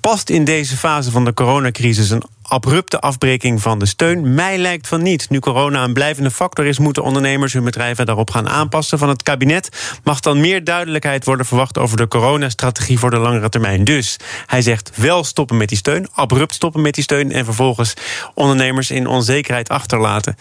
Past 0.00 0.30
in 0.30 0.44
deze 0.44 0.76
fase 0.76 1.10
van 1.10 1.24
de 1.24 1.34
coronacrisis 1.34 2.10
een 2.10 2.22
abrupte 2.42 3.00
afbreking 3.00 3.62
van 3.62 3.78
de 3.78 3.86
steun? 3.86 4.34
Mij 4.34 4.58
lijkt 4.58 4.88
van 4.88 5.02
niet. 5.02 5.30
Nu 5.30 5.38
corona 5.38 5.84
een 5.84 5.92
blijvende 5.92 6.30
factor 6.30 6.66
is, 6.66 6.78
moeten 6.78 7.02
ondernemers 7.02 7.52
hun 7.52 7.64
bedrijven 7.64 8.06
daarop 8.06 8.30
gaan 8.30 8.48
aanpassen. 8.48 8.98
Van 8.98 9.08
het 9.08 9.22
kabinet 9.22 9.98
mag 10.04 10.20
dan 10.20 10.40
meer 10.40 10.64
duidelijkheid 10.64 11.24
worden 11.24 11.46
verwacht 11.46 11.78
over 11.78 11.96
de 11.96 12.08
coronastrategie 12.08 12.98
voor 12.98 13.10
de 13.10 13.18
langere 13.18 13.48
termijn. 13.48 13.84
Dus 13.84 14.16
hij 14.46 14.62
zegt 14.62 14.90
wel 14.94 15.24
stoppen 15.24 15.56
met 15.56 15.68
die 15.68 15.78
steun, 15.78 16.08
abrupt 16.12 16.54
stoppen 16.54 16.82
met 16.82 16.94
die 16.94 17.04
steun 17.04 17.32
en 17.32 17.44
vervolgens 17.44 17.94
ondernemers 18.34 18.90
in 18.90 19.06
onzekerheid 19.06 19.68
achterlaten. 19.68 20.36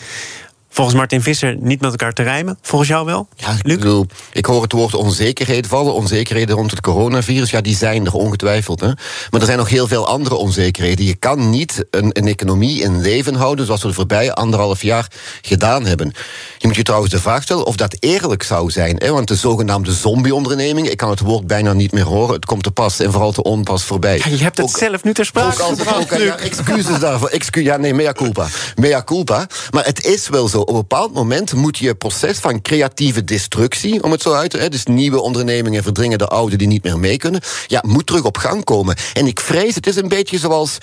Volgens 0.78 0.98
Martin 0.98 1.22
Visser 1.22 1.56
niet 1.60 1.82
met 1.82 1.90
elkaar 1.92 2.14
te 2.14 2.24
rijmen. 2.24 2.58
Volgens 2.62 2.90
jou 2.90 3.06
wel? 3.06 3.28
Ja, 3.36 3.52
ik, 3.52 3.66
Luc? 3.68 3.78
bedoel, 3.78 4.06
ik 4.32 4.46
hoor 4.46 4.62
het 4.62 4.72
woord 4.72 4.94
onzekerheid 4.94 5.68
vallen. 5.68 5.94
Onzekerheden 5.94 6.56
rond 6.56 6.72
het 6.72 6.82
coronavirus. 6.82 7.50
Ja, 7.50 7.62
die 7.62 7.76
zijn 7.76 8.06
er 8.06 8.14
ongetwijfeld. 8.14 8.80
Hè. 8.80 8.88
Maar 9.32 9.40
er 9.40 9.46
zijn 9.46 9.58
nog 9.58 9.70
heel 9.70 9.88
veel 9.88 10.08
andere 10.08 10.36
onzekerheden. 10.36 11.06
Je 11.06 11.16
kan 11.16 11.50
niet 11.50 11.86
een, 11.92 12.10
een 12.14 12.28
economie 12.28 12.82
in 12.82 13.02
leven 13.02 13.36
houden 13.36 13.66
zoals 13.66 13.82
we 13.82 13.88
de 13.88 13.94
voorbije 13.94 14.34
anderhalf 14.34 14.82
jaar 14.82 15.08
gedaan 15.42 15.86
hebben. 15.86 16.14
Je 16.58 16.68
moet 16.68 16.76
je 16.76 16.84
trouwens 16.84 17.12
de 17.12 17.20
vraag 17.20 17.44
stellen 17.44 17.66
of 17.66 17.76
dat 17.76 17.96
eerlijk 18.00 18.44
zou 18.44 18.72
zijn. 18.72 18.96
Hè. 18.98 19.12
Want 19.12 19.28
de 19.28 19.36
zogenaamde 19.36 19.92
zombie-onderneming, 19.92 20.90
ik 20.90 20.98
kan 20.98 21.10
het 21.10 21.20
woord 21.20 21.48
bijna 21.48 21.74
niet 21.74 21.92
meer 21.92 22.06
horen. 22.06 22.36
Het 22.36 22.46
komt 22.46 22.64
te 22.64 22.72
pas 22.72 23.00
en 23.00 23.12
vooral 23.12 23.32
te 23.32 23.44
onpas 23.44 23.84
voorbij. 23.84 24.18
Ja, 24.18 24.30
je 24.30 24.44
hebt 24.44 24.58
het 24.58 24.66
Ook- 24.66 24.78
zelf 24.78 25.04
nu 25.04 25.14
ter 25.14 25.26
sprake 25.26 25.64
ook 25.64 26.18
ja, 26.18 26.38
excuses 26.38 27.00
daarvoor. 27.00 27.30
Excu 27.30 27.64
ja, 27.64 27.78
nee, 27.78 27.94
mea 27.94 28.12
culpa. 28.12 28.48
Mea 28.76 29.04
culpa. 29.04 29.48
Maar 29.70 29.86
het 29.86 30.06
is 30.06 30.30
wel 30.30 30.48
zo. 30.48 30.66
Op 30.68 30.74
een 30.74 30.80
bepaald 30.80 31.14
moment 31.14 31.54
moet 31.54 31.78
je 31.78 31.96
proces 31.96 32.38
van 32.38 32.62
creatieve 32.62 33.24
destructie, 33.24 34.04
om 34.04 34.12
het 34.12 34.22
zo 34.22 34.34
uit 34.34 34.50
te 34.50 34.58
hè, 34.58 34.70
dus 34.70 34.86
nieuwe 34.86 35.22
ondernemingen 35.22 35.84
verdringen 35.84 36.18
de 36.18 36.28
oude 36.28 36.56
die 36.56 36.68
niet 36.68 36.84
meer 36.84 37.00
mee 37.00 37.18
kunnen, 37.18 37.42
ja, 37.68 37.84
moet 37.86 38.06
terug 38.06 38.24
op 38.24 38.38
gang 38.38 38.64
komen. 38.64 38.96
En 39.14 39.28
ik 39.28 39.40
vrees, 39.40 39.76
het 39.76 39.88
is 39.88 39.96
een 39.96 40.08
beetje 40.08 40.38
zoals 40.38 40.78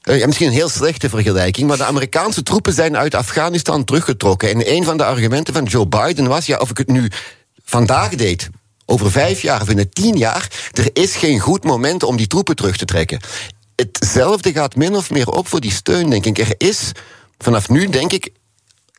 ja, 0.00 0.26
misschien 0.26 0.46
een 0.46 0.52
heel 0.52 0.68
slechte 0.68 1.08
vergelijking, 1.08 1.68
maar 1.68 1.76
de 1.76 1.84
Amerikaanse 1.84 2.42
troepen 2.42 2.72
zijn 2.72 2.96
uit 2.96 3.14
Afghanistan 3.14 3.84
teruggetrokken. 3.84 4.50
En 4.50 4.72
een 4.72 4.84
van 4.84 4.96
de 4.96 5.04
argumenten 5.04 5.54
van 5.54 5.64
Joe 5.64 5.86
Biden 5.86 6.28
was: 6.28 6.46
ja, 6.46 6.58
of 6.58 6.70
ik 6.70 6.78
het 6.78 6.88
nu 6.88 7.10
vandaag 7.64 8.14
deed, 8.14 8.50
over 8.86 9.10
vijf 9.10 9.42
jaar 9.42 9.62
of 9.62 9.68
in 9.68 9.88
tien 9.90 10.16
jaar, 10.16 10.70
er 10.72 10.90
is 10.92 11.16
geen 11.16 11.40
goed 11.40 11.64
moment 11.64 12.02
om 12.02 12.16
die 12.16 12.26
troepen 12.26 12.56
terug 12.56 12.76
te 12.76 12.84
trekken. 12.84 13.20
Hetzelfde 13.76 14.52
gaat 14.52 14.76
min 14.76 14.94
of 14.94 15.10
meer 15.10 15.28
op 15.28 15.48
voor 15.48 15.60
die 15.60 15.72
steun, 15.72 16.10
denk 16.10 16.26
ik. 16.26 16.38
Er 16.38 16.54
is 16.56 16.92
vanaf 17.38 17.68
nu, 17.68 17.88
denk 17.88 18.12
ik, 18.12 18.30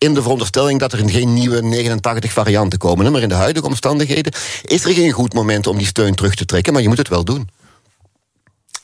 in 0.04 0.14
de 0.14 0.22
veronderstelling 0.22 0.80
dat 0.80 0.94
er 0.94 1.10
geen 1.10 1.34
nieuwe 1.34 1.62
89 1.62 2.32
varianten 2.32 2.80
komen. 2.80 3.12
Maar 3.12 3.22
in 3.22 3.30
de 3.30 3.36
huidige 3.36 3.66
omstandigheden 3.66 4.34
is 4.64 4.86
er 4.86 4.94
geen 4.94 5.12
goed 5.12 5.34
moment 5.34 5.68
om 5.68 5.78
die 5.78 5.88
steun 5.88 6.16
terug 6.16 6.36
te 6.36 6.46
trekken, 6.46 6.74
maar 6.74 6.82
je 6.82 6.88
moet 6.88 6.98
het 6.98 7.08
wel 7.08 7.24
doen. 7.24 7.50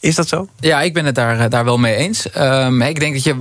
Is 0.02 0.16
dat 0.16 0.28
zo? 0.28 0.48
Ja, 0.60 0.82
ik 0.82 0.94
ben 0.94 1.06
het 1.06 1.16
daar, 1.16 1.40
eh, 1.40 1.50
daar 1.50 1.66
wel 1.66 1.78
mee 1.78 1.96
eens. 1.96 2.28
Um, 2.38 2.82
ik 2.82 3.00
denk 3.00 3.14
dat 3.14 3.24
je. 3.24 3.36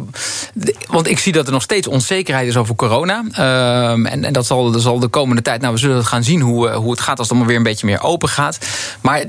Want 0.86 1.08
ik 1.08 1.18
zie 1.18 1.32
dat 1.32 1.46
er 1.46 1.52
nog 1.52 1.62
steeds 1.62 1.86
onzekerheid 1.86 2.48
is 2.48 2.56
over 2.56 2.74
corona. 2.74 3.18
Um, 3.18 4.06
en, 4.06 4.24
en 4.24 4.32
dat, 4.32 4.46
zal, 4.46 4.78
zal 4.78 4.98
de 4.98 5.08
komende 5.08 5.42
tijd. 5.42 5.60
Nou, 5.60 5.72
we 5.72 5.78
zullen 5.78 6.04
gaan 6.04 6.24
zien 6.24 6.40
hoe, 6.40 6.68
eh, 6.68 6.76
hoe 6.76 6.90
het 6.90 7.00
gaat 7.00 7.18
als 7.18 7.28
het 7.28 7.30
allemaal 7.30 7.48
weer 7.48 7.56
een 7.56 7.62
beetje 7.62 7.86
meer 7.86 8.02
open 8.02 8.28
gaat. 8.28 8.58
Maar 9.00 9.24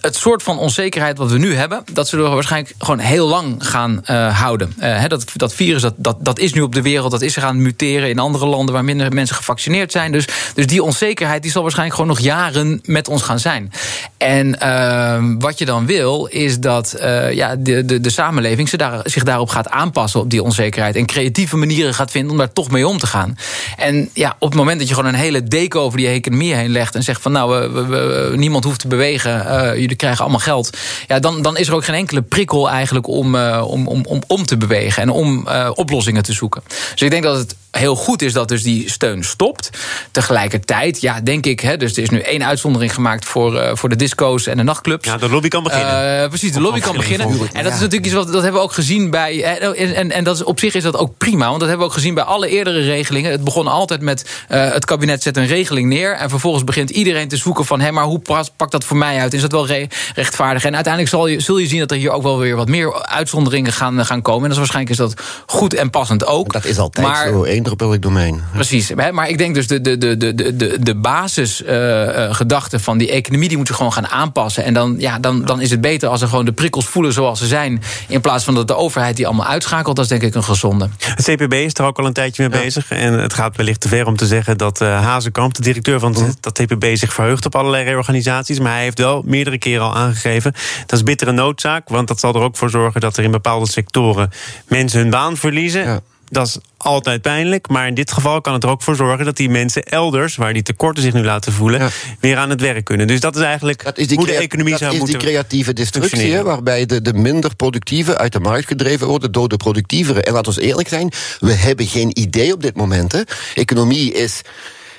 het 0.00 0.16
soort 0.16 0.42
van 0.42 0.58
onzekerheid 0.58 1.18
wat 1.18 1.30
we 1.30 1.38
nu 1.38 1.54
hebben, 1.54 1.82
dat 1.92 2.08
zullen 2.08 2.28
we 2.28 2.34
waarschijnlijk 2.34 2.74
gewoon 2.78 2.98
heel 2.98 3.28
lang 3.28 3.54
gaan 3.58 4.02
uh, 4.10 4.38
houden. 4.38 4.74
Dat, 5.08 5.24
dat 5.36 5.54
virus 5.54 5.82
dat, 5.82 5.94
dat, 5.96 6.16
dat 6.20 6.38
is 6.38 6.52
nu 6.52 6.60
op 6.60 6.74
de 6.74 6.82
wereld, 6.82 7.10
dat 7.10 7.22
is 7.22 7.36
er 7.36 7.42
gaan 7.42 7.62
muteren 7.62 8.08
in 8.08 8.18
andere 8.18 8.46
landen 8.46 8.74
waar 8.74 8.84
minder 8.84 9.12
mensen 9.12 9.36
gevaccineerd 9.36 9.92
zijn. 9.92 10.12
Dus, 10.12 10.28
dus 10.54 10.66
die 10.66 10.82
onzekerheid 10.82 11.42
die 11.42 11.50
zal 11.50 11.62
waarschijnlijk 11.62 11.98
gewoon 12.00 12.14
nog 12.16 12.24
jaren 12.24 12.80
met 12.84 13.08
ons 13.08 13.22
gaan 13.22 13.38
zijn. 13.38 13.72
En 14.16 14.56
uh, 14.62 15.24
wat 15.38 15.58
je 15.58 15.64
dan 15.64 15.86
wil, 15.86 16.26
is 16.26 16.60
dat 16.60 16.70
dat 16.74 16.96
uh, 17.00 17.32
ja, 17.32 17.56
de, 17.56 17.84
de, 17.84 18.00
de 18.00 18.10
samenleving 18.10 18.68
zich, 18.68 18.78
daar, 18.78 19.00
zich 19.04 19.22
daarop 19.22 19.48
gaat 19.48 19.68
aanpassen 19.68 20.20
op 20.20 20.30
die 20.30 20.42
onzekerheid. 20.42 20.96
En 20.96 21.06
creatieve 21.06 21.56
manieren 21.56 21.94
gaat 21.94 22.10
vinden 22.10 22.30
om 22.30 22.38
daar 22.38 22.52
toch 22.52 22.70
mee 22.70 22.88
om 22.88 22.98
te 22.98 23.06
gaan. 23.06 23.36
En 23.76 24.10
ja, 24.14 24.36
op 24.38 24.48
het 24.48 24.58
moment 24.58 24.78
dat 24.78 24.88
je 24.88 24.94
gewoon 24.94 25.08
een 25.12 25.20
hele 25.20 25.44
deken 25.44 25.80
over 25.80 25.98
die 25.98 26.08
economie 26.08 26.54
heen 26.54 26.70
legt. 26.70 26.94
en 26.94 27.02
zegt 27.02 27.22
van 27.22 27.32
nou, 27.32 27.70
we, 27.72 28.32
niemand 28.36 28.64
hoeft 28.64 28.80
te 28.80 28.88
bewegen, 28.88 29.46
uh, 29.46 29.80
jullie 29.80 29.96
krijgen 29.96 30.20
allemaal 30.20 30.40
geld. 30.40 30.76
Ja, 31.06 31.18
dan, 31.18 31.42
dan 31.42 31.56
is 31.56 31.68
er 31.68 31.74
ook 31.74 31.84
geen 31.84 31.94
enkele 31.94 32.22
prikkel 32.22 32.70
eigenlijk 32.70 33.06
om, 33.06 33.34
uh, 33.34 33.64
om, 33.66 33.86
om, 33.86 34.04
om, 34.04 34.22
om 34.26 34.46
te 34.46 34.56
bewegen 34.56 35.02
en 35.02 35.10
om 35.10 35.48
oplossingen 35.74 36.22
te 36.22 36.32
zoeken. 36.32 36.62
Dus 36.92 37.02
ik 37.02 37.10
denk 37.10 37.22
dat 37.22 37.36
het 37.36 37.56
heel 37.78 37.96
goed 37.96 38.22
is 38.22 38.32
dat 38.32 38.48
dus 38.48 38.62
die 38.62 38.90
steun 38.90 39.24
stopt. 39.24 39.70
Tegelijkertijd, 40.10 41.00
ja, 41.00 41.20
denk 41.20 41.46
ik, 41.46 41.60
hè, 41.60 41.76
dus 41.76 41.96
er 41.96 42.02
is 42.02 42.10
nu 42.10 42.20
één 42.20 42.44
uitzondering 42.44 42.94
gemaakt 42.94 43.24
voor, 43.24 43.54
uh, 43.54 43.70
voor 43.74 43.88
de 43.88 43.96
disco's 43.96 44.46
en 44.46 44.56
de 44.56 44.62
nachtclubs. 44.62 45.08
Ja, 45.08 45.16
de 45.16 45.28
lobby 45.28 45.48
kan 45.48 45.62
beginnen. 45.62 46.22
Uh, 46.22 46.28
precies, 46.28 46.52
de 46.52 46.60
lobby 46.60 46.80
kan 46.80 46.96
beginnen. 46.96 47.28
En 47.52 47.64
dat 47.64 47.72
is 47.72 47.78
natuurlijk 47.78 48.04
iets 48.04 48.14
wat 48.14 48.32
dat 48.32 48.42
hebben 48.42 48.60
we 48.60 48.66
ook 48.66 48.72
gezien 48.72 49.10
bij. 49.10 49.44
En, 49.44 49.94
en, 49.94 50.10
en 50.10 50.24
dat 50.24 50.36
is, 50.36 50.42
op 50.42 50.58
zich 50.58 50.74
is 50.74 50.82
dat 50.82 50.96
ook 50.96 51.18
prima, 51.18 51.46
want 51.46 51.60
dat 51.60 51.68
hebben 51.68 51.86
we 51.86 51.92
ook 51.92 51.98
gezien 51.98 52.14
bij 52.14 52.24
alle 52.24 52.48
eerdere 52.48 52.80
regelingen. 52.80 53.30
Het 53.30 53.44
begon 53.44 53.66
altijd 53.66 54.00
met 54.00 54.44
uh, 54.50 54.72
het 54.72 54.84
kabinet 54.84 55.22
zet 55.22 55.36
een 55.36 55.46
regeling 55.46 55.88
neer. 55.88 56.16
En 56.16 56.28
vervolgens 56.28 56.64
begint 56.64 56.90
iedereen 56.90 57.28
te 57.28 57.36
zoeken 57.36 57.64
van 57.64 57.80
hé, 57.80 57.90
maar 57.90 58.04
hoe 58.04 58.22
pakt 58.56 58.72
dat 58.72 58.84
voor 58.84 58.96
mij 58.96 59.18
uit? 59.18 59.34
Is 59.34 59.40
dat 59.40 59.52
wel 59.52 59.66
re 59.66 59.88
rechtvaardig? 60.14 60.64
En 60.64 60.74
uiteindelijk 60.74 61.14
zal 61.14 61.26
je, 61.26 61.40
zul 61.40 61.58
je 61.58 61.66
zien 61.66 61.78
dat 61.78 61.90
er 61.90 61.96
hier 61.96 62.10
ook 62.10 62.22
wel 62.22 62.38
weer 62.38 62.56
wat 62.56 62.68
meer 62.68 63.04
uitzonderingen 63.04 63.72
gaan, 63.72 64.06
gaan 64.06 64.22
komen. 64.22 64.42
En 64.42 64.48
dat 64.48 64.52
is 64.52 64.58
waarschijnlijk 64.58 65.00
is 65.00 65.06
dat 65.06 65.14
goed 65.46 65.74
en 65.74 65.90
passend 65.90 66.26
ook. 66.26 66.52
Dat 66.52 66.64
is 66.64 66.78
altijd 66.78 67.06
maar, 67.06 67.28
zo 67.28 67.42
public 67.70 68.02
domein. 68.02 68.42
Precies, 68.52 68.94
maar 68.94 69.28
ik 69.28 69.38
denk 69.38 69.54
dus 69.54 69.66
de, 69.66 69.80
de, 69.80 69.98
de, 69.98 70.16
de, 70.16 70.56
de, 70.56 70.76
de 70.80 70.94
basisgedachte 70.94 72.76
uh, 72.76 72.82
van 72.82 72.98
die 72.98 73.10
economie... 73.10 73.48
die 73.48 73.56
moeten 73.56 73.74
gewoon 73.74 73.92
gaan 73.92 74.08
aanpassen. 74.08 74.64
En 74.64 74.74
dan, 74.74 74.94
ja, 74.98 75.18
dan, 75.18 75.44
dan 75.44 75.60
is 75.60 75.70
het 75.70 75.80
beter 75.80 76.08
als 76.08 76.20
ze 76.20 76.28
gewoon 76.28 76.44
de 76.44 76.52
prikkels 76.52 76.86
voelen 76.86 77.12
zoals 77.12 77.38
ze 77.38 77.46
zijn... 77.46 77.82
in 78.08 78.20
plaats 78.20 78.44
van 78.44 78.54
dat 78.54 78.68
de 78.68 78.76
overheid 78.76 79.16
die 79.16 79.26
allemaal 79.26 79.46
uitschakelt. 79.46 79.96
Dat 79.96 80.04
is 80.04 80.10
denk 80.10 80.22
ik 80.22 80.34
een 80.34 80.44
gezonde. 80.44 80.88
Het 80.98 81.24
CPB 81.24 81.52
is 81.52 81.74
er 81.74 81.84
ook 81.84 81.98
al 81.98 82.06
een 82.06 82.12
tijdje 82.12 82.48
mee 82.48 82.60
bezig. 82.60 82.90
En 82.90 83.12
het 83.12 83.34
gaat 83.34 83.56
wellicht 83.56 83.80
te 83.80 83.88
ver 83.88 84.06
om 84.06 84.16
te 84.16 84.26
zeggen 84.26 84.58
dat 84.58 84.80
uh, 84.80 85.02
Hazekamp... 85.04 85.54
de 85.54 85.62
directeur 85.62 86.00
van 86.00 86.14
het, 86.14 86.36
dat 86.40 86.54
TPB 86.54 86.84
zich 86.94 87.12
verheugt 87.12 87.46
op 87.46 87.54
allerlei 87.54 87.84
reorganisaties. 87.84 88.58
Maar 88.58 88.72
hij 88.72 88.82
heeft 88.82 88.98
wel 88.98 89.22
meerdere 89.26 89.58
keren 89.58 89.84
al 89.84 89.96
aangegeven... 89.96 90.52
dat 90.86 90.98
is 90.98 91.02
bittere 91.02 91.32
noodzaak, 91.32 91.88
want 91.88 92.08
dat 92.08 92.20
zal 92.20 92.34
er 92.34 92.40
ook 92.40 92.56
voor 92.56 92.70
zorgen... 92.70 93.00
dat 93.00 93.16
er 93.16 93.24
in 93.24 93.30
bepaalde 93.30 93.70
sectoren 93.70 94.30
mensen 94.68 95.00
hun 95.00 95.10
baan 95.10 95.36
verliezen... 95.36 95.82
Ja. 95.84 96.00
Dat 96.32 96.46
is 96.46 96.58
altijd 96.76 97.22
pijnlijk. 97.22 97.68
Maar 97.68 97.86
in 97.86 97.94
dit 97.94 98.12
geval 98.12 98.40
kan 98.40 98.52
het 98.52 98.64
er 98.64 98.68
ook 98.68 98.82
voor 98.82 98.96
zorgen 98.96 99.24
dat 99.24 99.36
die 99.36 99.48
mensen 99.48 99.82
elders, 99.82 100.36
waar 100.36 100.52
die 100.52 100.62
tekorten 100.62 101.02
zich 101.02 101.12
nu 101.12 101.24
laten 101.24 101.52
voelen, 101.52 101.90
weer 102.20 102.36
aan 102.36 102.50
het 102.50 102.60
werk 102.60 102.84
kunnen. 102.84 103.06
Dus 103.06 103.20
dat 103.20 103.36
is 103.36 103.42
eigenlijk 103.42 103.84
dat 103.84 103.98
is 103.98 104.14
hoe 104.14 104.26
de 104.26 104.32
economie 104.32 104.76
zou 104.76 104.96
moeten. 104.96 105.12
Dat 105.12 105.16
is 105.16 105.24
die 105.24 105.32
creatieve 105.32 105.72
destructie, 105.72 106.42
waarbij 106.42 106.86
de, 106.86 107.02
de 107.02 107.12
minder 107.12 107.56
productieve 107.56 108.18
uit 108.18 108.32
de 108.32 108.40
markt 108.40 108.66
gedreven 108.66 109.06
worden 109.06 109.32
door 109.32 109.48
de 109.48 109.56
productievere. 109.56 110.22
En 110.22 110.32
laten 110.32 110.54
we 110.54 110.60
eerlijk 110.60 110.88
zijn, 110.88 111.12
we 111.40 111.52
hebben 111.52 111.86
geen 111.86 112.18
idee 112.18 112.52
op 112.52 112.62
dit 112.62 112.76
moment. 112.76 113.12
Hè. 113.12 113.20
Economie 113.54 114.12
is 114.12 114.40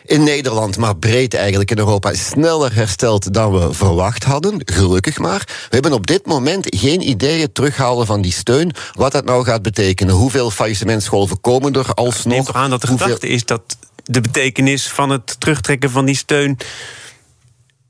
in 0.05 0.23
Nederland, 0.23 0.77
maar 0.77 0.97
breed 0.97 1.33
eigenlijk 1.33 1.71
in 1.71 1.77
Europa, 1.77 2.13
sneller 2.13 2.75
hersteld 2.75 3.33
dan 3.33 3.51
we 3.51 3.73
verwacht 3.73 4.23
hadden. 4.23 4.61
Gelukkig 4.65 5.17
maar. 5.17 5.43
We 5.47 5.67
hebben 5.69 5.93
op 5.93 6.07
dit 6.07 6.25
moment 6.25 6.65
geen 6.69 7.09
ideeën 7.09 7.51
terughalen 7.51 8.05
van 8.05 8.21
die 8.21 8.31
steun. 8.31 8.71
Wat 8.93 9.11
dat 9.11 9.25
nou 9.25 9.43
gaat 9.43 9.61
betekenen. 9.61 10.15
Hoeveel 10.15 10.51
faillissementsgolven 10.51 11.41
komen 11.41 11.73
er 11.73 11.93
alsnog? 11.93 12.33
Neem 12.33 12.43
toch 12.43 12.55
aan 12.55 12.69
dat 12.69 12.81
de 12.81 12.87
hoeveel... 12.87 13.05
gedachte 13.05 13.27
is 13.27 13.45
dat 13.45 13.61
de 14.03 14.21
betekenis 14.21 14.87
van 14.87 15.09
het 15.09 15.39
terugtrekken 15.39 15.91
van 15.91 16.05
die 16.05 16.15
steun 16.15 16.57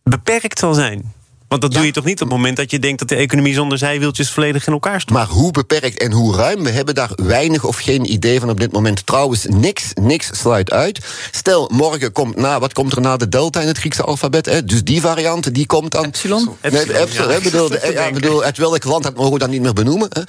beperkt 0.04 0.60
zal 0.60 0.74
zijn. 0.74 1.14
Want 1.54 1.66
dat 1.66 1.74
doe 1.74 1.86
je 1.86 1.92
toch 1.92 2.04
niet 2.04 2.22
op 2.22 2.28
het 2.28 2.38
moment 2.38 2.58
dat 2.58 2.72
je 2.72 2.80
denkt 2.80 3.00
dat 3.00 3.10
de 3.10 3.16
economie 3.16 3.54
zonder 3.54 3.78
zijwieltjes 3.78 4.32
volledig 4.32 4.68
in 4.68 4.74
elkaar 4.74 5.02
stort. 5.02 5.18
Maar 5.18 5.28
hoe 5.28 5.52
beperkt 5.52 6.00
en 6.00 6.12
hoe 6.12 6.36
ruim? 6.36 6.64
We 6.64 6.70
hebben 6.70 6.96
daar 6.96 7.12
weinig 7.16 7.64
of 7.64 7.78
geen 7.78 8.12
idee 8.12 8.40
van 8.40 8.50
op 8.50 8.60
dit 8.60 8.72
moment. 8.72 9.06
Trouwens, 9.06 9.46
niks, 9.50 9.92
niks 10.02 10.30
sluit 10.34 10.72
uit. 10.72 11.00
Stel, 11.32 11.70
morgen 11.74 12.12
komt 12.12 12.36
na, 12.36 12.60
wat 12.60 12.74
komt 12.74 12.96
er 12.96 13.02
na 13.02 13.18
de 13.18 13.30
delta 13.30 13.62
in 13.62 13.68
het 13.68 13.78
Griekse 13.78 14.04
alfabet? 14.04 14.46
Hè? 14.46 14.66
Dus 14.66 14.84
die 14.84 15.02
variant, 15.02 15.54
die 15.54 15.66
komt 15.66 15.92
dan. 15.92 16.06
Epsilon? 16.06 16.50
Nee, 16.62 17.00
epsilon, 17.00 17.32
ja. 17.32 17.40
bedoel, 17.40 17.70
ja, 17.92 18.12
bedoel, 18.12 18.44
uit 18.44 18.58
welk 18.58 18.84
land, 18.84 19.04
dat 19.04 19.16
mogen 19.16 19.34
we 19.34 19.40
dan 19.40 19.50
niet 19.50 19.62
meer 19.62 19.74
benoemen. 19.74 20.10
Hè? 20.12 20.22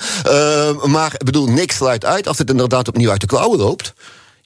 Uh, 0.72 0.84
maar 0.84 1.12
bedoel, 1.24 1.46
niks 1.46 1.76
sluit 1.76 2.04
uit 2.04 2.28
als 2.28 2.38
het 2.38 2.50
inderdaad 2.50 2.88
opnieuw 2.88 3.10
uit 3.10 3.20
de 3.20 3.26
klauwen 3.26 3.58
loopt. 3.58 3.94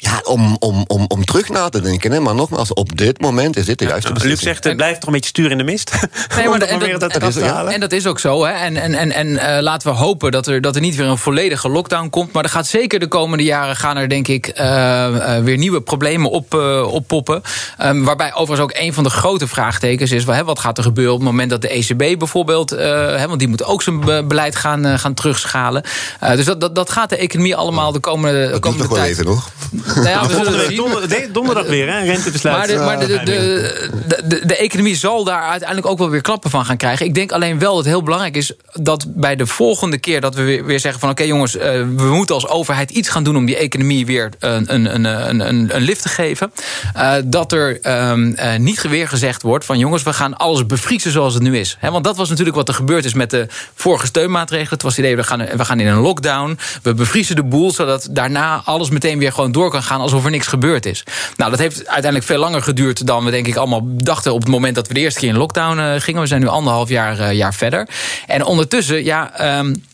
Ja, 0.01 0.21
om, 0.25 0.57
om, 0.59 0.85
om, 0.87 1.05
om 1.09 1.25
terug 1.25 1.49
na 1.49 1.69
te 1.69 1.81
denken. 1.81 2.13
Hè. 2.13 2.21
Maar 2.21 2.35
nogmaals, 2.35 2.73
op 2.73 2.97
dit 2.97 3.21
moment 3.21 3.57
is 3.57 3.65
dit 3.65 3.79
de 3.79 3.85
juiste 3.85 4.13
ja, 4.15 4.25
Luc 4.25 4.41
zegt, 4.41 4.65
het 4.65 4.77
blijft 4.77 5.01
toch 5.01 5.07
een 5.07 5.13
beetje 5.13 5.29
stuur 5.29 5.51
in 5.51 5.59
de 5.59 5.65
mist. 5.65 5.93
Nee, 6.37 6.49
maar 6.49 6.61
en, 6.61 6.99
dat, 6.99 7.13
dat, 7.13 7.23
is, 7.23 7.35
ja. 7.35 7.65
en 7.65 7.81
dat 7.81 7.93
is 7.93 8.07
ook 8.07 8.19
zo. 8.19 8.45
Hè. 8.45 8.53
En, 8.53 8.77
en, 8.77 8.95
en, 8.95 9.13
en 9.13 9.29
uh, 9.29 9.59
laten 9.61 9.89
we 9.89 9.95
hopen 9.97 10.31
dat 10.31 10.47
er, 10.47 10.61
dat 10.61 10.75
er 10.75 10.81
niet 10.81 10.97
weer 10.97 11.07
een 11.07 11.19
volledige 11.19 11.69
lockdown 11.69 12.09
komt. 12.11 12.33
Maar 12.33 12.45
er 12.45 12.51
gaat 12.51 12.67
zeker 12.67 13.01
de 13.01 13.09
komende 13.09 13.45
jaren 13.45 13.77
gaan 13.77 13.97
er, 13.97 14.09
denk 14.09 14.29
ik, 14.29 14.59
uh, 14.61 14.65
uh, 14.65 15.39
weer 15.39 15.57
nieuwe 15.57 15.81
problemen 15.81 16.31
op, 16.31 16.55
oppoppen. 16.85 17.43
Um, 17.83 18.05
waarbij 18.05 18.35
overigens 18.35 18.61
ook 18.61 18.83
een 18.83 18.95
van 18.95 19.05
de 19.05 19.11
grote 19.11 19.49
vraagtekens 19.49 20.11
is... 20.11 20.25
Hè, 20.25 20.45
wat 20.45 20.59
gaat 20.59 20.79
er 20.79 20.85
gebeuren 20.85 21.15
op 21.15 21.21
het 21.21 21.29
moment 21.29 21.51
dat 21.51 21.63
de 21.63 21.69
ECB 21.69 22.19
bijvoorbeeld... 22.19 22.71
Hè, 22.71 23.27
want 23.27 23.39
die 23.39 23.49
moet 23.49 23.65
ook 23.65 23.83
zijn 23.83 24.29
beleid 24.29 24.57
gaan, 24.57 24.99
gaan 24.99 25.15
terugschalen. 25.15 25.83
dus 26.21 26.45
dat, 26.45 26.61
dat, 26.61 26.75
dat 26.75 26.91
gaat 26.91 27.09
de 27.09 27.17
economie 27.17 27.57
allemaal 27.57 27.93
de 27.93 28.01
komende, 28.01 28.51
de 28.53 28.59
komende 28.59 28.89
tijd... 28.89 29.11
even 29.11 29.25
nog. 29.25 29.51
Nou 29.95 30.09
ja, 30.09 30.27
we 30.27 30.35
zullen 30.35 30.77
Donder, 30.77 31.33
donderdag 31.33 31.67
weer, 31.67 31.89
hè? 31.93 32.05
Rentebesluit. 32.05 32.57
Maar, 32.57 32.67
de, 32.67 32.77
maar 32.77 32.99
de, 33.01 33.07
de, 33.07 33.91
de, 34.07 34.18
de, 34.29 34.57
economie 34.57 34.97
zal 34.97 35.25
daar 35.25 35.43
uiteindelijk 35.43 35.89
ook 35.89 35.99
wel 35.99 36.11
weer 36.11 36.21
klappen 36.21 36.51
van 36.51 36.65
gaan 36.65 36.77
krijgen. 36.77 37.07
Ik 37.07 37.15
denk 37.15 37.33
alleen 37.33 37.59
wel 37.59 37.75
dat 37.75 37.85
het 37.85 37.93
heel 37.93 38.03
belangrijk 38.03 38.37
is 38.37 38.53
dat 38.73 39.05
bij 39.09 39.37
de 39.37 39.47
volgende 39.47 39.99
keer 39.99 40.21
dat 40.21 40.35
we 40.35 40.63
weer, 40.65 40.81
zeggen 40.81 41.01
van 41.01 41.11
oké 41.11 41.23
jongens, 41.23 41.57
uh, 41.57 41.63
we 41.97 42.11
moeten 42.15 42.35
als 42.35 42.49
overheid 42.49 42.91
iets 42.91 43.09
gaan 43.09 43.23
doen 43.23 43.37
om 43.37 43.47
die 43.47 43.57
economie 43.57 44.07
weer 44.07 44.33
een, 44.39 44.75
een, 44.75 44.95
een, 44.95 45.05
een, 45.49 45.77
een 45.77 45.83
lift 45.83 46.03
te 46.03 46.09
geven. 46.09 46.53
Uh, 46.97 47.15
dat 47.25 47.53
er 47.53 47.79
um, 48.11 48.35
uh, 48.39 48.57
niet 48.57 48.83
weer 48.83 49.09
gezegd 49.09 49.43
wordt 49.43 49.65
van 49.65 49.79
jongens, 49.79 50.03
we 50.03 50.13
gaan 50.13 50.37
alles 50.37 50.67
bevriezen 50.67 51.13
zoals 51.13 51.35
het 51.35 51.43
nu 51.43 51.59
is. 51.59 51.79
Want 51.81 52.05
dat 52.05 52.17
was 52.17 52.29
natuurlijk 52.29 52.57
wat 52.57 52.69
er 52.69 52.75
gebeurd 52.75 53.05
is 53.05 53.15
met 53.15 53.31
de 53.31 53.47
vorige 53.75 54.07
steunmaatregelen. 54.07 54.73
Het 54.73 54.83
was 54.83 54.97
het 54.97 55.05
idee, 55.05 55.17
we 55.17 55.23
gaan, 55.23 55.47
we 55.57 55.65
gaan 55.65 55.81
in 55.81 55.87
een 55.87 56.01
lockdown. 56.01 56.59
We 56.83 56.95
bevriezen 56.95 57.37
de 57.37 57.45
boel, 57.45 57.71
zodat 57.71 58.09
daarna 58.11 58.63
alles 58.65 58.91
meteen 58.91 59.19
weer 59.19 59.33
gewoon 59.33 59.53
door 59.53 59.71
kan 59.71 59.83
gaan 59.83 60.01
alsof 60.01 60.25
er 60.25 60.31
niks 60.31 60.47
gebeurd 60.47 60.87
is. 60.87 61.05
Nou, 61.37 61.51
dat 61.51 61.61
heeft 61.61 61.77
uiteindelijk 61.77 62.25
veel 62.25 62.39
langer 62.39 62.63
geduurd 62.63 63.07
dan 63.07 63.25
we 63.25 63.31
denk 63.31 63.47
ik 63.47 63.57
allemaal 63.57 63.83
dachten 63.85 64.18
op 64.27 64.41
het 64.41 64.49
moment 64.49 64.75
dat 64.75 64.89
we 64.89 64.95
de 64.95 65.01
eerste 65.01 65.21
keer 65.21 65.29
in 65.29 65.37
lockdown 65.37 65.79
uh, 65.79 65.93
gingen. 65.99 66.21
We 66.21 66.27
zijn 66.27 66.41
nu 66.41 66.47
anderhalf 66.47 66.89
jaar, 66.89 67.21
uh, 67.21 67.33
jaar 67.33 67.55
verder. 67.55 67.89
En 68.27 68.45
ondertussen, 68.45 69.05
ja. 69.05 69.59
Um, 69.59 69.87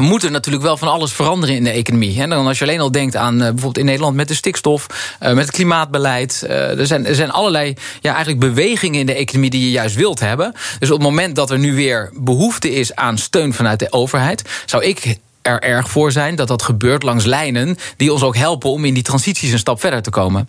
moet 0.00 0.22
er 0.22 0.30
natuurlijk 0.30 0.64
wel 0.64 0.76
van 0.76 0.88
alles 0.88 1.12
veranderen 1.12 1.56
in 1.56 1.64
de 1.64 1.70
economie. 1.70 2.20
En 2.20 2.30
dan 2.30 2.46
als 2.46 2.58
je 2.58 2.64
alleen 2.64 2.80
al 2.80 2.90
denkt 2.90 3.16
aan 3.16 3.34
uh, 3.34 3.40
bijvoorbeeld 3.40 3.78
in 3.78 3.84
Nederland 3.84 4.16
met 4.16 4.28
de 4.28 4.34
stikstof, 4.34 4.86
met 5.20 5.38
het 5.38 5.50
klimaatbeleid. 5.50 6.44
Er, 6.48 6.86
zijn, 6.86 7.06
er 7.06 7.14
zijn 7.14 7.30
allerlei 7.30 7.74
ja, 8.00 8.10
eigenlijk 8.10 8.40
bewegingen 8.40 9.00
in 9.00 9.06
de 9.06 9.14
economie 9.14 9.50
die 9.50 9.60
je 9.60 9.70
juist 9.70 9.96
wilt 9.96 10.20
hebben. 10.20 10.52
Dus 10.78 10.90
op 10.90 10.98
het 10.98 11.08
moment 11.08 11.36
dat 11.36 11.50
er 11.50 11.58
nu 11.58 11.74
weer 11.74 12.10
behoefte 12.14 12.70
is 12.70 12.94
aan 12.94 13.18
steun 13.18 13.54
vanuit 13.54 13.78
de 13.78 13.92
overheid, 13.92 14.42
zou 14.66 14.84
ik 14.84 15.16
er 15.46 15.60
erg 15.60 15.90
voor 15.90 16.12
zijn 16.12 16.34
dat 16.34 16.48
dat 16.48 16.62
gebeurt 16.62 17.02
langs 17.02 17.24
lijnen 17.24 17.78
die 17.96 18.12
ons 18.12 18.22
ook 18.22 18.36
helpen 18.36 18.70
om 18.70 18.84
in 18.84 18.94
die 18.94 19.02
transities 19.02 19.52
een 19.52 19.58
stap 19.58 19.80
verder 19.80 20.02
te 20.02 20.10
komen. 20.10 20.48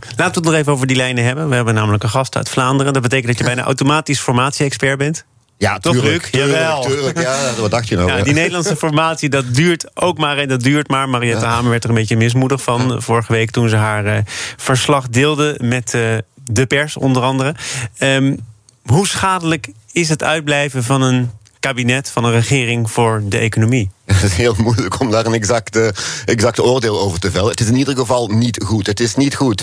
Laten 0.00 0.16
we 0.16 0.24
het 0.24 0.44
nog 0.44 0.54
even 0.54 0.72
over 0.72 0.86
die 0.86 0.96
lijnen 0.96 1.24
hebben. 1.24 1.48
We 1.48 1.54
hebben 1.54 1.74
namelijk 1.74 2.02
een 2.02 2.08
gast 2.08 2.36
uit 2.36 2.48
Vlaanderen. 2.48 2.92
Dat 2.92 3.02
betekent 3.02 3.26
dat 3.26 3.38
je 3.38 3.44
bijna 3.44 3.62
automatisch 3.62 4.20
formatie-expert 4.20 4.98
bent. 4.98 5.24
Ja, 5.58 5.78
Toch, 5.78 5.92
tuurlijk, 5.92 6.22
Luc? 6.22 6.30
tuurlijk, 6.30 6.52
Jawel. 6.58 6.82
tuurlijk, 6.82 7.20
ja, 7.20 7.54
wat 7.58 7.70
dacht 7.70 7.88
je 7.88 7.96
nou? 7.96 8.08
Ja, 8.08 8.22
die 8.22 8.34
Nederlandse 8.34 8.76
formatie, 8.76 9.28
dat 9.28 9.54
duurt 9.54 9.96
ook 9.96 10.18
maar 10.18 10.38
en 10.38 10.48
dat 10.48 10.62
duurt 10.62 10.88
maar. 10.88 11.08
Mariette 11.08 11.44
Hamer 11.44 11.70
werd 11.70 11.84
er 11.84 11.90
een 11.90 11.96
beetje 11.96 12.16
mismoedig 12.16 12.62
van 12.62 13.02
vorige 13.02 13.32
week... 13.32 13.50
toen 13.50 13.68
ze 13.68 13.76
haar 13.76 14.04
eh, 14.04 14.18
verslag 14.56 15.08
deelde 15.08 15.58
met 15.62 15.94
eh, 15.94 16.02
de 16.44 16.66
pers, 16.66 16.96
onder 16.96 17.22
andere. 17.22 17.54
Ehm, 17.98 18.36
hoe 18.84 19.06
schadelijk 19.06 19.68
is 19.92 20.08
het 20.08 20.22
uitblijven 20.22 20.84
van 20.84 21.02
een 21.02 21.30
kabinet, 21.60 22.10
van 22.10 22.24
een 22.24 22.32
regering... 22.32 22.90
voor 22.90 23.22
de 23.24 23.38
economie? 23.38 23.90
Het 24.04 24.22
is 24.22 24.32
heel 24.32 24.54
moeilijk 24.58 25.00
om 25.00 25.10
daar 25.10 25.26
een 25.26 25.34
exacte, 25.34 25.94
exacte 26.24 26.62
oordeel 26.62 27.00
over 27.00 27.20
te 27.20 27.30
vellen. 27.30 27.50
Het 27.50 27.60
is 27.60 27.66
in 27.66 27.76
ieder 27.76 27.96
geval 27.96 28.28
niet 28.28 28.62
goed. 28.64 28.86
Het 28.86 29.00
is 29.00 29.14
niet 29.14 29.34
goed 29.34 29.62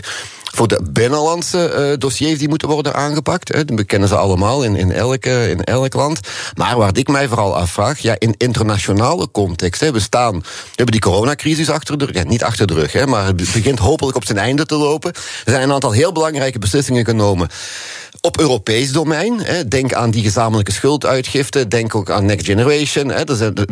voor 0.57 0.67
de 0.67 0.79
binnenlandse 0.89 1.89
uh, 1.91 1.97
dossiers 1.97 2.39
die 2.39 2.49
moeten 2.49 2.67
worden 2.67 2.93
aangepakt. 2.93 3.53
Hè. 3.53 3.65
Dat 3.65 3.85
kennen 3.85 4.09
ze 4.09 4.15
allemaal 4.15 4.63
in, 4.63 4.75
in, 4.75 4.91
elk, 4.91 5.25
uh, 5.25 5.49
in 5.49 5.63
elk 5.63 5.93
land. 5.93 6.19
Maar 6.55 6.77
waar 6.77 6.97
ik 6.97 7.07
mij 7.07 7.27
vooral 7.27 7.55
afvraag, 7.55 7.99
ja, 7.99 8.15
in 8.17 8.35
internationale 8.37 9.31
context. 9.31 9.81
Hè, 9.81 9.91
we 9.91 9.99
staan, 9.99 10.39
we 10.39 10.45
hebben 10.67 10.91
die 10.91 11.01
coronacrisis 11.01 11.69
achter 11.69 11.97
de 11.97 12.05
rug. 12.05 12.23
Niet 12.23 12.43
achter 12.43 12.67
de 12.67 12.73
rug, 12.73 12.91
hè, 12.91 13.07
maar 13.07 13.25
het 13.25 13.35
begint 13.35 13.79
hopelijk 13.79 14.17
op 14.17 14.25
zijn 14.25 14.37
einde 14.37 14.65
te 14.65 14.75
lopen. 14.75 15.13
Er 15.13 15.51
zijn 15.51 15.61
een 15.61 15.73
aantal 15.73 15.91
heel 15.91 16.11
belangrijke 16.11 16.59
beslissingen 16.59 17.05
genomen 17.05 17.47
op 18.27 18.39
Europees 18.39 18.91
domein. 18.91 19.39
Hè. 19.39 19.67
Denk 19.67 19.93
aan 19.93 20.11
die 20.11 20.23
gezamenlijke 20.23 20.71
schulduitgifte. 20.71 21.67
Denk 21.67 21.95
ook 21.95 22.09
aan 22.09 22.25
Next 22.25 22.45
Generation. 22.45 23.09
Hè. 23.09 23.23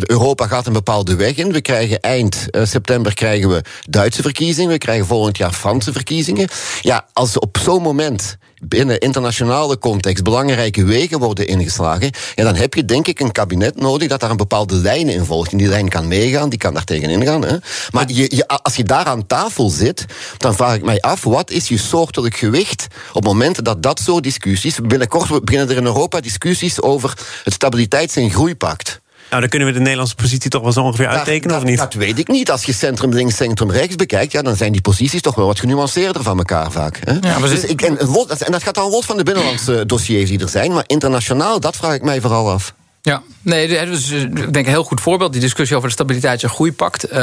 Europa 0.07 0.47
gaat 0.47 0.67
een 0.67 0.73
bepaalde 0.73 1.15
weg 1.15 1.35
in. 1.35 1.51
We 1.51 1.61
krijgen 1.61 1.99
eind 1.99 2.47
uh, 2.51 2.65
september 2.65 3.13
krijgen 3.13 3.49
we 3.49 3.61
Duitse 3.89 4.21
verkiezingen. 4.21 4.71
We 4.71 4.77
krijgen 4.77 5.05
volgend 5.05 5.37
jaar 5.37 5.51
Franse 5.51 5.91
verkiezingen. 5.91 6.47
Ja, 6.81 7.05
als 7.13 7.39
op 7.39 7.57
zo'n 7.57 7.81
moment 7.81 8.37
binnen 8.63 8.99
internationale 8.99 9.77
context 9.77 10.23
belangrijke 10.23 10.85
wegen 10.85 11.19
worden 11.19 11.47
ingeslagen, 11.47 12.11
ja, 12.35 12.43
dan 12.43 12.55
heb 12.55 12.73
je 12.73 12.85
denk 12.85 13.07
ik 13.07 13.19
een 13.19 13.31
kabinet 13.31 13.79
nodig 13.79 14.07
dat 14.07 14.19
daar 14.19 14.29
een 14.29 14.37
bepaalde 14.37 14.75
lijn 14.75 15.09
in 15.09 15.25
volgt. 15.25 15.51
En 15.51 15.57
die 15.57 15.67
lijn 15.67 15.89
kan 15.89 16.07
meegaan, 16.07 16.49
die 16.49 16.59
kan 16.59 16.73
daar 16.73 16.83
tegenin 16.83 17.25
gaan. 17.25 17.41
Hè. 17.41 17.57
Maar 17.91 18.11
je, 18.11 18.47
als 18.47 18.75
je 18.75 18.83
daar 18.83 19.05
aan 19.05 19.27
tafel 19.27 19.69
zit, 19.69 20.05
dan 20.37 20.55
vraag 20.55 20.75
ik 20.75 20.83
mij 20.83 20.99
af, 20.99 21.23
wat 21.23 21.51
is 21.51 21.67
je 21.67 21.77
soortelijk 21.77 22.35
gewicht 22.35 22.87
op 23.13 23.23
momenten 23.23 23.63
dat 23.63 23.83
dat 23.83 23.99
soort 23.99 24.23
discussies, 24.23 24.79
binnenkort 24.81 25.43
beginnen 25.45 25.69
er 25.69 25.77
in 25.77 25.85
Europa 25.85 26.19
discussies 26.19 26.81
over 26.81 27.13
het 27.43 27.53
stabiliteits- 27.53 28.15
en 28.15 28.31
groeipact. 28.31 29.03
Nou, 29.35 29.47
dan 29.47 29.57
kunnen 29.57 29.73
we 29.73 29.79
de 29.79 29.83
Nederlandse 29.83 30.15
positie 30.15 30.49
toch 30.49 30.61
wel 30.61 30.71
zo 30.71 30.81
ongeveer 30.81 31.07
uittekenen, 31.07 31.49
dat, 31.49 31.63
of 31.63 31.69
niet? 31.69 31.77
Dat 31.77 31.93
weet 31.93 32.19
ik 32.19 32.27
niet. 32.27 32.51
Als 32.51 32.63
je 32.63 32.73
centrum 32.73 33.13
links, 33.13 33.35
centrum 33.35 33.71
rechts 33.71 33.95
bekijkt, 33.95 34.31
ja, 34.31 34.41
dan 34.41 34.55
zijn 34.55 34.71
die 34.71 34.81
posities 34.81 35.21
toch 35.21 35.35
wel 35.35 35.45
wat 35.45 35.59
genuanceerder 35.59 36.23
van 36.23 36.37
elkaar 36.37 36.71
vaak. 36.71 36.99
Hè? 37.03 37.13
Ja, 37.21 37.39
dus 37.39 37.63
ik, 37.63 37.81
en, 37.81 37.97
en 38.39 38.51
dat 38.51 38.63
gaat 38.63 38.75
dan 38.75 38.89
los 38.89 39.05
van 39.05 39.17
de 39.17 39.23
binnenlandse 39.23 39.85
dossiers 39.85 40.29
die 40.29 40.39
er 40.39 40.49
zijn, 40.49 40.71
maar 40.73 40.83
internationaal, 40.87 41.59
dat 41.59 41.75
vraag 41.75 41.93
ik 41.93 42.01
mij 42.01 42.21
vooral 42.21 42.51
af. 42.51 42.73
Ja, 43.05 43.21
nee, 43.41 43.67
dus, 43.67 44.11
ik 44.11 44.53
denk 44.53 44.65
een 44.65 44.71
heel 44.71 44.83
goed 44.83 45.01
voorbeeld. 45.01 45.31
Die 45.31 45.41
discussie 45.41 45.75
over 45.75 45.89
de 45.89 45.95
stabiliteits- 45.95 46.43
en 46.43 46.49
groeipact. 46.49 47.05
Uh, 47.05 47.17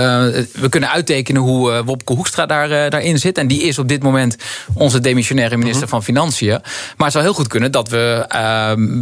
we 0.53 0.69
kunnen 0.69 0.91
uittekenen 0.91 1.43
hoe 1.43 1.71
uh, 1.71 1.81
Wopke 1.85 2.13
Hoekstra 2.13 2.47
daar, 2.47 2.71
uh, 2.71 2.91
daarin 2.91 3.19
zit. 3.19 3.39
En 3.39 3.47
die 3.47 3.63
is 3.63 3.79
op 3.79 3.89
dit 3.89 4.03
moment 4.03 4.37
onze 4.75 5.01
demissionaire 5.01 5.57
minister 5.57 5.81
-hmm. 5.81 5.91
van 5.91 6.03
Financiën. 6.03 6.51
Maar 6.51 6.63
het 6.97 7.13
zou 7.13 7.25
heel 7.25 7.35
goed 7.35 7.47
kunnen 7.47 7.73
dat 7.73 7.89
we, 7.89 8.25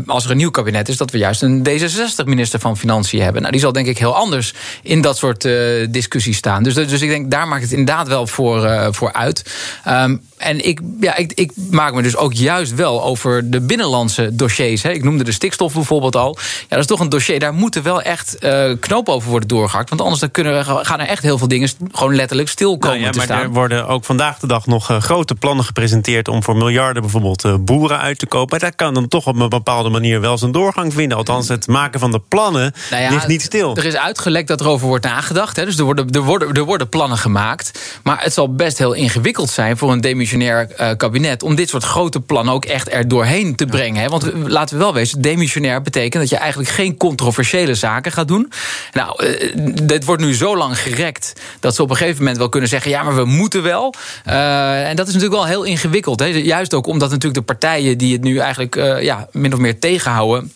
als 0.07 0.25
er 0.25 0.31
een 0.31 0.37
nieuw 0.37 0.51
kabinet 0.51 0.89
is... 0.89 0.97
dat 0.97 1.11
we 1.11 1.19
juist 1.19 1.43
een 1.43 1.67
D66-minister 1.69 2.61
van 2.61 2.77
Financiën 2.77 3.23
hebben. 3.23 3.41
Nou, 3.41 3.53
die 3.53 3.63
zal 3.63 3.73
denk 3.73 3.87
ik 3.87 3.99
heel 3.99 4.17
anders 4.17 4.55
in 4.83 5.01
dat 5.01 5.17
soort 5.17 5.49
discussies 5.91 6.37
staan. 6.37 6.63
Dus, 6.63 6.75
dus 6.75 7.03
ik 7.03 7.09
denk, 7.09 7.31
daar 7.31 7.49
maakt 7.49 7.63
het 7.63 7.73
inderdaad 7.73 8.09
wel 8.09 8.27
voor, 8.27 8.89
voor 8.95 9.13
uit. 9.13 9.55
Um, 9.89 10.23
en 10.41 10.67
ik, 10.67 10.81
ja, 11.01 11.17
ik, 11.17 11.33
ik 11.33 11.53
maak 11.71 11.95
me 11.95 12.03
dus 12.03 12.17
ook 12.17 12.33
juist 12.33 12.75
wel 12.75 13.03
over 13.03 13.51
de 13.51 13.61
binnenlandse 13.61 14.35
dossiers. 14.35 14.83
Hè. 14.83 14.91
Ik 14.91 15.05
noemde 15.05 15.25
de 15.25 15.33
stikstof 15.33 15.75
bijvoorbeeld 15.75 16.17
al. 16.17 16.39
Ja, 16.71 16.77
dat 16.77 16.85
is 16.85 16.91
toch 16.91 17.01
een 17.01 17.09
dossier, 17.09 17.39
daar 17.39 17.55
moeten 17.55 17.83
wel 17.83 18.03
echt 18.03 18.37
uh, 18.41 18.73
knopen 18.81 19.15
over 19.15 19.31
worden 19.31 19.49
doorgehakt. 19.49 19.89
Want 19.89 20.01
anders 20.01 20.21
dan 20.21 20.31
kunnen, 20.31 20.65
gaan 20.65 21.01
er 21.01 21.07
echt 21.07 21.23
heel 21.23 21.39
veel 21.39 21.49
dingen 21.49 21.69
gewoon 21.93 22.15
letterlijk 22.15 22.49
stil 22.49 22.79
komen 22.79 22.89
nou 22.89 23.01
ja, 23.01 23.11
te 23.11 23.17
maar 23.17 23.27
staan. 23.27 23.43
Er 23.43 23.51
worden 23.51 23.89
ook 23.89 24.05
vandaag 24.05 24.39
de 24.39 24.47
dag 24.47 24.67
nog 24.67 24.91
uh, 24.91 25.01
grote 25.01 25.35
plannen 25.35 25.65
gepresenteerd... 25.65 26.29
om 26.29 26.43
voor 26.43 26.57
miljarden 26.57 27.03
bijvoorbeeld 27.03 27.45
uh, 27.45 27.55
boeren 27.61 27.99
uit 27.99 28.19
te 28.19 28.27
kopen. 28.27 28.59
Dat 28.59 28.75
kan 28.75 28.95
dan 28.95 29.09
toch 29.09 29.27
op 29.27 29.39
een 29.39 29.49
bepaalde 29.49 29.89
manier 29.89 30.21
wel 30.21 30.39
zijn 30.39 30.53
doorgang 30.53 30.95
vinden. 30.95 31.17
Althans, 31.17 31.49
het 31.49 31.67
maken 31.67 32.01
van 32.01 32.11
de 32.11 32.21
plannen 32.29 32.75
nou 32.91 33.03
ja, 33.03 33.11
ligt 33.11 33.27
niet 33.27 33.43
stil. 33.43 33.77
Er 33.77 33.85
is 33.85 33.97
uitgelekt 33.97 34.49
dat 34.49 34.61
er 34.61 34.69
over 34.69 34.87
wordt 34.87 35.05
nagedacht. 35.05 35.57
Hè. 35.57 35.65
Dus 35.65 35.79
er 35.79 35.85
worden, 35.85 36.11
er, 36.11 36.23
worden, 36.23 36.53
er 36.53 36.65
worden 36.65 36.89
plannen 36.89 37.19
gemaakt. 37.19 37.99
Maar 38.03 38.23
het 38.23 38.33
zal 38.33 38.55
best 38.55 38.79
heel 38.79 38.93
ingewikkeld 38.93 39.51
zijn 39.51 39.77
voor 39.77 39.93
een 39.93 40.01
demissionair 40.01 40.67
kabinet... 40.97 41.43
om 41.43 41.55
dit 41.55 41.69
soort 41.69 41.85
grote 41.85 42.21
plannen 42.21 42.55
ook 42.55 42.65
echt 42.65 42.93
er 42.93 43.09
doorheen 43.09 43.57
te 43.57 43.67
brengen. 43.67 44.03
Hè? 44.03 44.09
Want 44.09 44.33
laten 44.35 44.77
we 44.77 44.83
wel 44.83 44.95
wezen, 44.95 45.21
demissionair 45.21 45.83
betekent... 45.83 46.23
dat 46.23 46.31
je 46.31 46.37
eigenlijk 46.37 46.59
geen 46.69 46.97
controversiële 46.97 47.75
zaken 47.75 48.13
gaat 48.13 48.29
doen. 48.29 48.53
Nou, 48.93 49.25
uh, 49.25 49.51
dit 49.83 50.05
wordt 50.05 50.23
nu 50.23 50.35
zo 50.35 50.57
lang 50.57 50.79
gerekt... 50.79 51.33
dat 51.61 51.75
ze 51.75 51.83
op 51.83 51.91
een 51.91 51.97
gegeven 51.97 52.19
moment 52.19 52.39
wel 52.39 52.49
kunnen 52.49 52.69
zeggen... 52.69 52.91
ja, 52.91 53.03
maar 53.03 53.17
we 53.17 53.25
moeten 53.25 53.63
wel. 53.63 53.95
Uh, 54.27 54.89
en 54.89 54.97
dat 54.97 55.09
is 55.09 55.15
natuurlijk 55.15 55.41
wel 55.41 55.51
heel 55.51 55.65
ingewikkeld. 55.65 56.21
Hè? 56.21 56.27
Juist 56.27 56.75
ook 56.75 56.87
omdat 56.87 57.11
natuurlijk 57.11 57.47
de 57.47 57.55
partijen 57.55 57.99
die 57.99 58.13
het 58.13 58.23
nu 58.23 58.39
eigenlijk... 58.39 58.75
ja, 59.03 59.29
min 59.33 59.53
of 59.53 59.59
meer 59.59 59.79
tegenhouden 59.79 60.53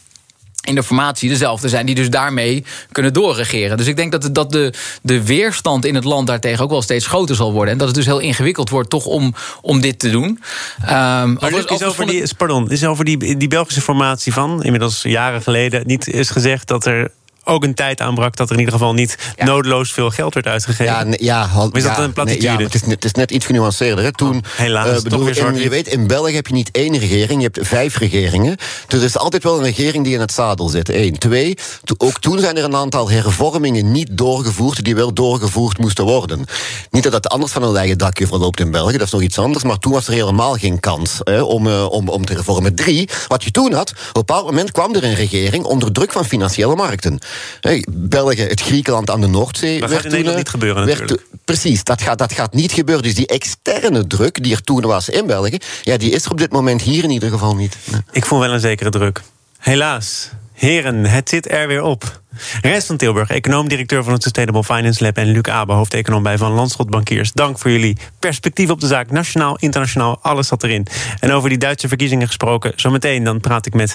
in 0.64 0.74
de 0.74 0.82
formatie 0.82 1.28
dezelfde 1.28 1.68
zijn... 1.68 1.86
die 1.86 1.94
dus 1.94 2.10
daarmee 2.10 2.64
kunnen 2.92 3.12
doorregeren. 3.12 3.76
Dus 3.76 3.86
ik 3.86 3.96
denk 3.96 4.12
dat, 4.12 4.22
de, 4.22 4.32
dat 4.32 4.52
de, 4.52 4.72
de 5.02 5.24
weerstand 5.24 5.84
in 5.84 5.94
het 5.94 6.04
land 6.04 6.26
daartegen 6.26 6.64
ook 6.64 6.70
wel 6.70 6.82
steeds 6.82 7.06
groter 7.06 7.36
zal 7.36 7.52
worden. 7.52 7.72
En 7.72 7.78
dat 7.78 7.86
het 7.86 7.96
dus 7.96 8.06
heel 8.06 8.18
ingewikkeld 8.18 8.70
wordt 8.70 8.90
toch 8.90 9.06
om, 9.06 9.34
om 9.60 9.80
dit 9.80 9.98
te 9.98 10.10
doen. 10.10 10.24
Um, 10.26 10.38
maar 10.86 11.52
is, 11.52 11.64
is 11.64 11.82
over, 11.82 12.06
die, 12.06 12.34
pardon, 12.36 12.70
is 12.70 12.84
over 12.84 13.04
die, 13.04 13.36
die 13.36 13.48
Belgische 13.48 13.80
formatie 13.80 14.32
van... 14.32 14.62
inmiddels 14.62 15.02
jaren 15.02 15.42
geleden 15.42 15.82
niet 15.86 16.08
is 16.08 16.30
gezegd 16.30 16.68
dat 16.68 16.86
er 16.86 17.10
ook 17.44 17.64
een 17.64 17.74
tijd 17.74 18.00
aanbrak 18.00 18.36
dat 18.36 18.46
er 18.46 18.52
in 18.52 18.58
ieder 18.58 18.74
geval 18.74 18.94
niet 18.94 19.18
ja. 19.36 19.44
nodeloos 19.44 19.92
veel 19.92 20.10
geld 20.10 20.34
werd 20.34 20.46
uitgegeven. 20.46 20.84
Ja, 20.84 21.02
nee, 21.02 21.24
ja, 21.24 21.50
of 21.56 21.72
is 21.72 21.82
dat 21.82 21.96
ja, 21.96 22.02
een 22.02 22.12
platitude? 22.12 22.46
Nee, 22.48 22.58
ja, 22.58 22.64
het, 22.64 22.74
is 22.74 22.82
net, 22.82 22.90
het 22.90 23.04
is 23.04 23.12
net 23.12 23.30
iets 23.30 23.46
genuanceerder. 23.46 24.04
Hè. 24.04 24.12
Toen, 24.12 24.36
oh, 24.36 24.42
helaas, 24.56 24.96
uh, 24.96 25.02
bedoel, 25.02 25.26
in, 25.26 25.54
je 25.54 25.68
weet, 25.68 25.88
in 25.88 26.06
België 26.06 26.34
heb 26.34 26.46
je 26.46 26.54
niet 26.54 26.70
één 26.70 26.98
regering, 26.98 27.42
je 27.42 27.50
hebt 27.52 27.68
vijf 27.68 27.96
regeringen. 27.96 28.56
Dus 28.86 28.98
er 28.98 29.04
is 29.04 29.18
altijd 29.18 29.42
wel 29.42 29.56
een 29.56 29.64
regering 29.64 30.04
die 30.04 30.14
in 30.14 30.20
het 30.20 30.32
zadel 30.32 30.68
zit. 30.68 30.88
Eén. 30.88 31.18
Twee, 31.18 31.56
to, 31.84 31.94
ook 31.98 32.20
toen 32.20 32.38
zijn 32.38 32.56
er 32.56 32.64
een 32.64 32.76
aantal 32.76 33.10
hervormingen 33.10 33.92
niet 33.92 34.08
doorgevoerd 34.10 34.84
die 34.84 34.94
wel 34.94 35.12
doorgevoerd 35.12 35.78
moesten 35.78 36.04
worden. 36.04 36.44
Niet 36.90 37.02
dat 37.02 37.12
het 37.12 37.28
anders 37.28 37.52
van 37.52 37.62
een 37.62 37.76
eigen 37.76 37.98
dakje 37.98 38.26
verloopt 38.26 38.60
in 38.60 38.70
België, 38.70 38.96
dat 38.96 39.06
is 39.06 39.12
nog 39.12 39.22
iets 39.22 39.38
anders. 39.38 39.64
Maar 39.64 39.78
toen 39.78 39.92
was 39.92 40.06
er 40.06 40.12
helemaal 40.12 40.54
geen 40.54 40.80
kans 40.80 41.20
hè, 41.24 41.42
om, 41.42 41.66
uh, 41.66 41.90
om, 41.90 42.08
om 42.08 42.24
te 42.24 42.32
hervormen. 42.32 42.74
Drie, 42.74 43.08
wat 43.28 43.44
je 43.44 43.50
toen 43.50 43.72
had, 43.72 43.90
op 43.90 43.96
een 43.96 44.12
bepaald 44.12 44.44
moment 44.44 44.72
kwam 44.72 44.94
er 44.94 45.04
een 45.04 45.14
regering 45.14 45.64
onder 45.64 45.92
druk 45.92 46.12
van 46.12 46.24
financiële 46.24 46.74
markten. 46.74 47.18
Hey, 47.60 47.84
België, 47.90 48.42
het 48.42 48.60
Griekenland 48.60 49.10
aan 49.10 49.20
de 49.20 49.26
Noordzee. 49.26 49.80
Dat 49.80 49.90
gaat 49.90 50.04
in 50.04 50.10
Nederland 50.10 50.36
niet 50.36 50.48
gebeuren 50.48 50.86
werd, 50.86 51.00
natuurlijk. 51.00 51.28
Precies, 51.44 51.84
dat 51.84 52.02
gaat, 52.02 52.18
dat 52.18 52.32
gaat 52.32 52.54
niet 52.54 52.72
gebeuren. 52.72 53.04
Dus 53.04 53.14
die 53.14 53.26
externe 53.26 54.06
druk 54.06 54.42
die 54.42 54.54
er 54.54 54.62
toen 54.62 54.80
was 54.80 55.08
in 55.08 55.26
België... 55.26 55.58
Ja, 55.82 55.96
die 55.96 56.10
is 56.10 56.24
er 56.24 56.30
op 56.30 56.38
dit 56.38 56.52
moment 56.52 56.82
hier 56.82 57.04
in 57.04 57.10
ieder 57.10 57.30
geval 57.30 57.54
niet. 57.54 57.76
Nee. 57.90 58.00
Ik 58.12 58.24
voel 58.24 58.40
wel 58.40 58.52
een 58.52 58.60
zekere 58.60 58.90
druk. 58.90 59.22
Helaas. 59.58 60.30
Heren, 60.54 61.04
het 61.04 61.28
zit 61.28 61.50
er 61.50 61.68
weer 61.68 61.82
op. 61.82 62.22
Rens 62.62 62.86
van 62.86 62.96
Tilburg, 62.96 63.30
econoom-directeur 63.30 64.04
van 64.04 64.12
het 64.12 64.22
Sustainable 64.22 64.64
Finance 64.64 65.04
Lab... 65.04 65.16
en 65.16 65.26
Luc 65.26 65.42
Abe, 65.42 65.72
hoofdeconoom 65.72 66.22
bij 66.22 66.38
Van 66.38 66.52
Landschot 66.52 66.90
Bankiers. 66.90 67.32
Dank 67.32 67.58
voor 67.58 67.70
jullie 67.70 67.96
perspectief 68.18 68.70
op 68.70 68.80
de 68.80 68.86
zaak. 68.86 69.10
Nationaal, 69.10 69.56
internationaal, 69.56 70.18
alles 70.22 70.48
zat 70.48 70.62
erin. 70.62 70.86
En 71.20 71.32
over 71.32 71.48
die 71.48 71.58
Duitse 71.58 71.88
verkiezingen 71.88 72.26
gesproken... 72.26 72.72
zometeen 72.76 73.24
dan 73.24 73.40
praat 73.40 73.66
ik 73.66 73.74
met 73.74 73.94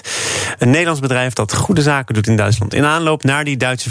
een 0.58 0.70
Nederlands 0.70 1.00
bedrijf... 1.00 1.32
dat 1.32 1.54
goede 1.54 1.82
zaken 1.82 2.14
doet 2.14 2.26
in 2.26 2.36
Duitsland. 2.36 2.74
In 2.74 2.84
aanloop 2.84 3.22
naar 3.24 3.44
die 3.44 3.56
Duitse 3.56 3.88